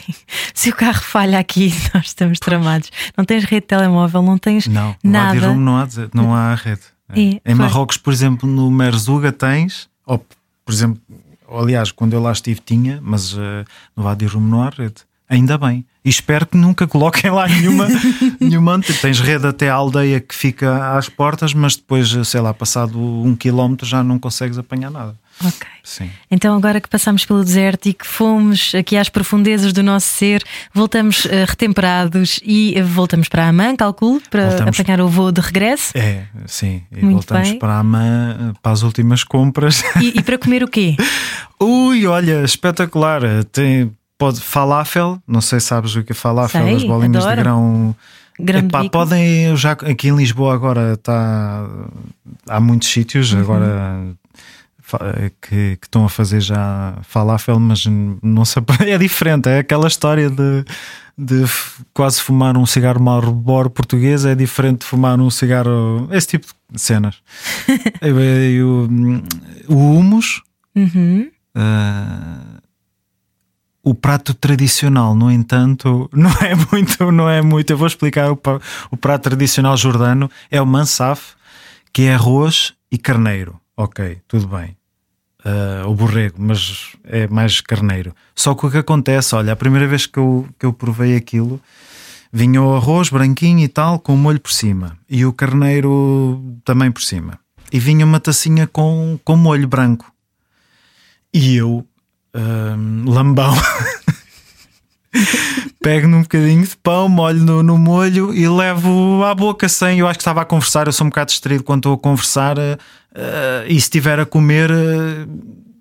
[0.53, 2.91] se o carro falha aqui, nós estamos tramados.
[3.17, 5.53] Não tens rede de telemóvel, não tens Não, nada.
[5.53, 6.81] Não há, não há rede.
[7.09, 7.55] É, em.
[7.55, 10.25] Marrocos, por exemplo, no Merzuga tens, ou
[10.65, 11.01] por exemplo,
[11.49, 13.63] aliás, quando eu lá estive tinha, mas eh,
[13.95, 15.03] no Wadi Rum não há rede.
[15.29, 15.85] Ainda bem.
[16.03, 17.87] E espero que nunca coloquem lá nenhuma,
[18.39, 18.79] nenhuma.
[19.01, 23.35] Tens rede até à aldeia que fica às portas, mas depois, sei lá, passado um
[23.35, 25.15] quilómetro já não consegues apanhar nada.
[25.43, 25.67] Ok.
[25.83, 26.09] Sim.
[26.31, 30.43] Então, agora que passamos pelo deserto e que fomos aqui às profundezas do nosso ser,
[30.73, 34.79] voltamos eh, retemperados e eh, voltamos para Amã, calculo, para Voltamos.
[34.79, 35.91] apanhar o voo de regresso.
[35.95, 36.81] É, sim.
[36.91, 37.59] E Muito voltamos bem.
[37.59, 39.83] para a Amã, para as últimas compras.
[40.01, 40.95] E, e para comer o quê?
[41.59, 43.21] Ui, olha, espetacular.
[43.51, 47.35] Tem pode, falafel, não sei se sabes o que é falafel, Sei, as bolinhas adoro.
[47.35, 47.95] de grão.
[48.39, 51.65] Epá, podem, já aqui em Lisboa agora está
[52.49, 53.39] há muitos sítios Uhum.
[53.41, 54.15] agora
[55.41, 57.85] que, que estão a fazer já falafel, mas
[58.21, 60.65] não sei, é diferente, é aquela história de,
[61.17, 61.45] de
[61.93, 66.81] quase fumar um cigarro Marlboro português é diferente de fumar um cigarro, esse tipo de
[66.81, 67.15] cenas.
[69.67, 70.41] O, humus
[70.75, 71.31] Uhum.
[71.55, 72.61] Uh,
[73.81, 77.71] o prato tradicional, no entanto, não é muito, não é muito.
[77.71, 78.39] Eu vou explicar o,
[78.91, 81.35] o prato tradicional jordano é o mansaf,
[81.93, 83.59] que é arroz e carneiro.
[83.77, 84.75] Ok, tudo bem.
[85.45, 88.15] Uh, o borrego, mas é mais carneiro.
[88.35, 91.61] Só que o que acontece, olha, a primeira vez que eu, que eu provei aquilo,
[92.33, 96.91] vinha o arroz branquinho e tal, com o molho por cima, e o carneiro também
[96.91, 97.39] por cima,
[97.71, 100.11] e vinha uma tacinha com, com molho branco.
[101.31, 101.85] E eu,
[102.35, 103.53] hum, lambão,
[105.85, 109.99] pego num bocadinho de pão, molho no, no molho e levo à boca sem.
[109.99, 112.57] Eu acho que estava a conversar, eu sou um bocado distraído quando estou a conversar,
[112.57, 114.71] eh, e se estiver a comer.
[114.71, 115.27] eh,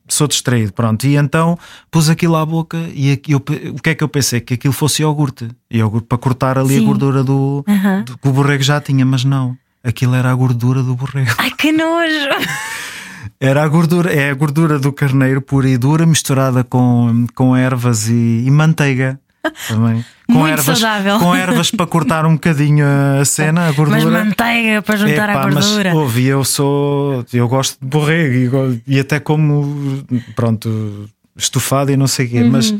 [0.07, 1.07] Sou distraído, pronto.
[1.07, 1.59] E então
[1.91, 4.39] pus aquilo à boca e aqui eu o que é que eu pensei?
[4.39, 5.49] Que aquilo fosse iogurte.
[5.73, 6.83] Iogurte para cortar ali Sim.
[6.83, 7.65] a gordura do,
[8.05, 9.57] do que o borrego já tinha, mas não.
[9.83, 11.31] Aquilo era a gordura do borrego.
[11.39, 12.29] Ai, que nojo!
[13.41, 18.09] Era a gordura, é a gordura do carneiro pura e dura misturada com, com ervas
[18.09, 19.19] e, e manteiga
[19.69, 20.05] também.
[20.27, 21.19] Com Muito ervas, saudável.
[21.19, 22.85] Com ervas para cortar um bocadinho
[23.21, 24.03] a cena, a gordura.
[24.03, 25.91] Mas manteiga para juntar Epá, à gordura.
[25.91, 27.25] Mas, ouve, eu sou.
[27.33, 30.05] Eu gosto de borrego e, e até como.
[30.35, 31.09] Pronto.
[31.37, 32.75] estufado e não sei o quê, mas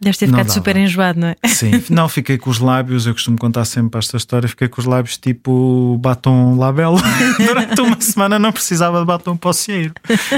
[0.00, 1.36] Deves ter ficado super enjoado, não é?
[1.46, 3.06] sim, não fiquei com os lábios.
[3.06, 4.48] Eu costumo contar sempre esta história.
[4.48, 6.98] Fiquei com os lábios tipo batom labelo.
[7.38, 9.94] Durante uma semana não precisava de batom para o cieiro,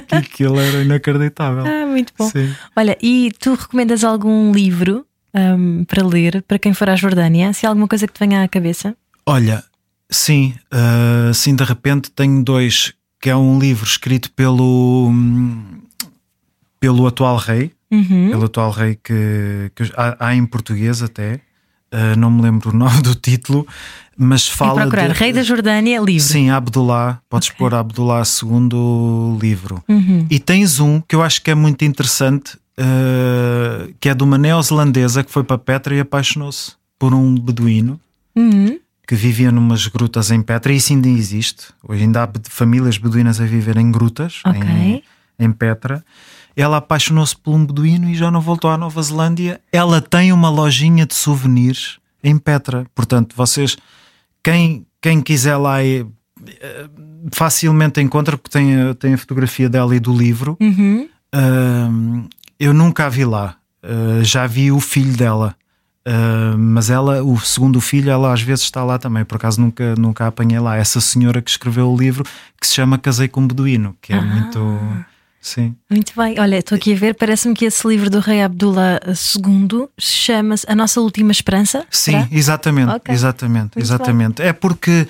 [0.06, 1.64] que aquilo era inacreditável.
[1.66, 2.28] Ah, muito bom.
[2.30, 2.54] Sim.
[2.76, 5.05] Olha, e tu recomendas algum livro
[5.36, 7.52] hum, para ler para quem for à Jordânia?
[7.52, 8.96] Se há alguma coisa que te venha à cabeça?
[9.24, 9.62] Olha,
[10.10, 15.80] sim, ah, sim, de repente tenho dois, que é um livro escrito pelo, hum,
[16.80, 18.30] pelo atual rei, Uhum.
[18.30, 21.40] pelo atual rei que, que há, há em português até,
[21.92, 23.66] ah, não me lembro o nome do título,
[24.16, 26.26] mas fala procurar de, Rei da Jordânia, livro.
[26.26, 29.84] Sim, Abdullah, podes pôr Abdullah segundo livro.
[29.88, 30.26] Uhum.
[30.30, 34.38] E tens um que eu acho que é muito interessante, ah, que é de uma
[34.38, 38.00] neozelandesa que foi para Petra e apaixonou-se por um beduíno
[38.34, 38.78] Uhum.
[39.06, 41.68] que vivia numas grutas em Petra, e isso ainda existe.
[41.86, 44.62] Hoje ainda há famílias beduínas a viver em grutas Ok.
[44.62, 45.02] em,
[45.38, 46.04] em Petra.
[46.54, 49.60] Ela apaixonou-se por um beduíno e já não voltou à Nova Zelândia.
[49.72, 52.86] Ela tem uma lojinha de souvenirs em Petra.
[52.94, 53.76] Portanto, vocês,
[54.42, 56.04] quem, quem quiser lá, é,
[57.32, 60.56] facilmente encontra, porque tem, a- tem a fotografia dela e do livro.
[60.60, 61.08] Uhum.
[62.58, 63.56] Eu nunca a vi lá.
[63.82, 65.54] Ah, já vi o filho dela.
[66.04, 69.24] Ah, mas ela, o segundo filho, ela às vezes está lá também.
[69.24, 70.76] Por acaso nunca, nunca a apanhei lá.
[70.76, 72.24] Essa senhora que escreveu o livro
[72.60, 74.78] que se chama Casei com um Beduíno, que é muito.
[75.40, 75.76] Sim.
[75.88, 76.40] Muito bem.
[76.40, 80.74] Olha, estou aqui a ver, parece-me que esse livro do Rei Abdullah II chama-se A
[80.74, 81.86] Nossa Última Esperança.
[81.88, 82.28] Sim, será?
[82.32, 83.14] exatamente, Ok.
[83.14, 83.82] exatamente, bem.
[83.82, 84.42] exatamente.
[84.42, 85.06] É porque,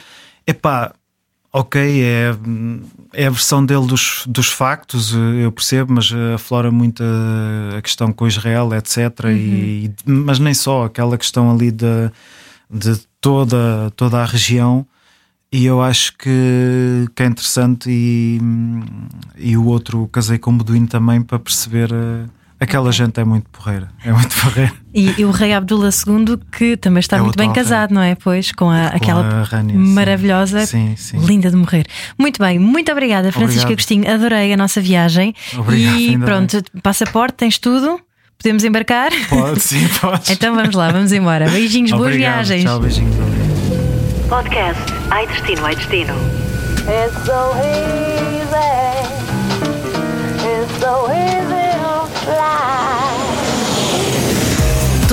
[0.46, 0.92] epá,
[1.58, 2.36] ok, é,
[3.14, 8.12] é a versão dele dos, dos factos, eu percebo, mas aflora muito a, a questão
[8.12, 9.30] com Israel, etc.
[9.30, 12.10] E, mas nem só, aquela questão ali de,
[12.70, 14.86] de toda, toda a região.
[15.50, 18.38] E eu acho que, que é interessante e,
[19.38, 22.26] e o outro casei com o Beduíno também para perceber eh,
[22.58, 24.72] aquela gente é muito porreira, é muito porreira.
[24.94, 28.14] E, e o Rei Abdullah II, que também está É muito bem casado, não é?
[28.14, 29.78] Pois, com, a, Com aquela a Rania, sim.
[29.94, 31.18] maravilhosa, Sim, sim.
[31.18, 31.86] linda de morrer.
[32.18, 33.72] Muito bem, muito obrigada, Francisco Obrigado.
[33.72, 34.10] Agostinho.
[34.14, 35.34] Adorei a nossa viagem.
[35.56, 38.00] Obrigado, e pronto, passaporte, tens tudo?
[38.38, 39.10] Podemos embarcar?
[39.28, 40.32] Pode, sim, pode.
[40.32, 41.48] Então vamos lá, vamos embora.
[41.48, 42.64] Beijinhos, boas Obrigado, viagens.
[42.64, 43.16] Tchau, beijinhos.
[43.18, 44.28] obrigado.
[44.28, 44.80] Podcast
[45.10, 46.14] Ai Destino, Ai Destino.
[46.88, 48.96] It's so easy.
[50.44, 51.35] It's so easy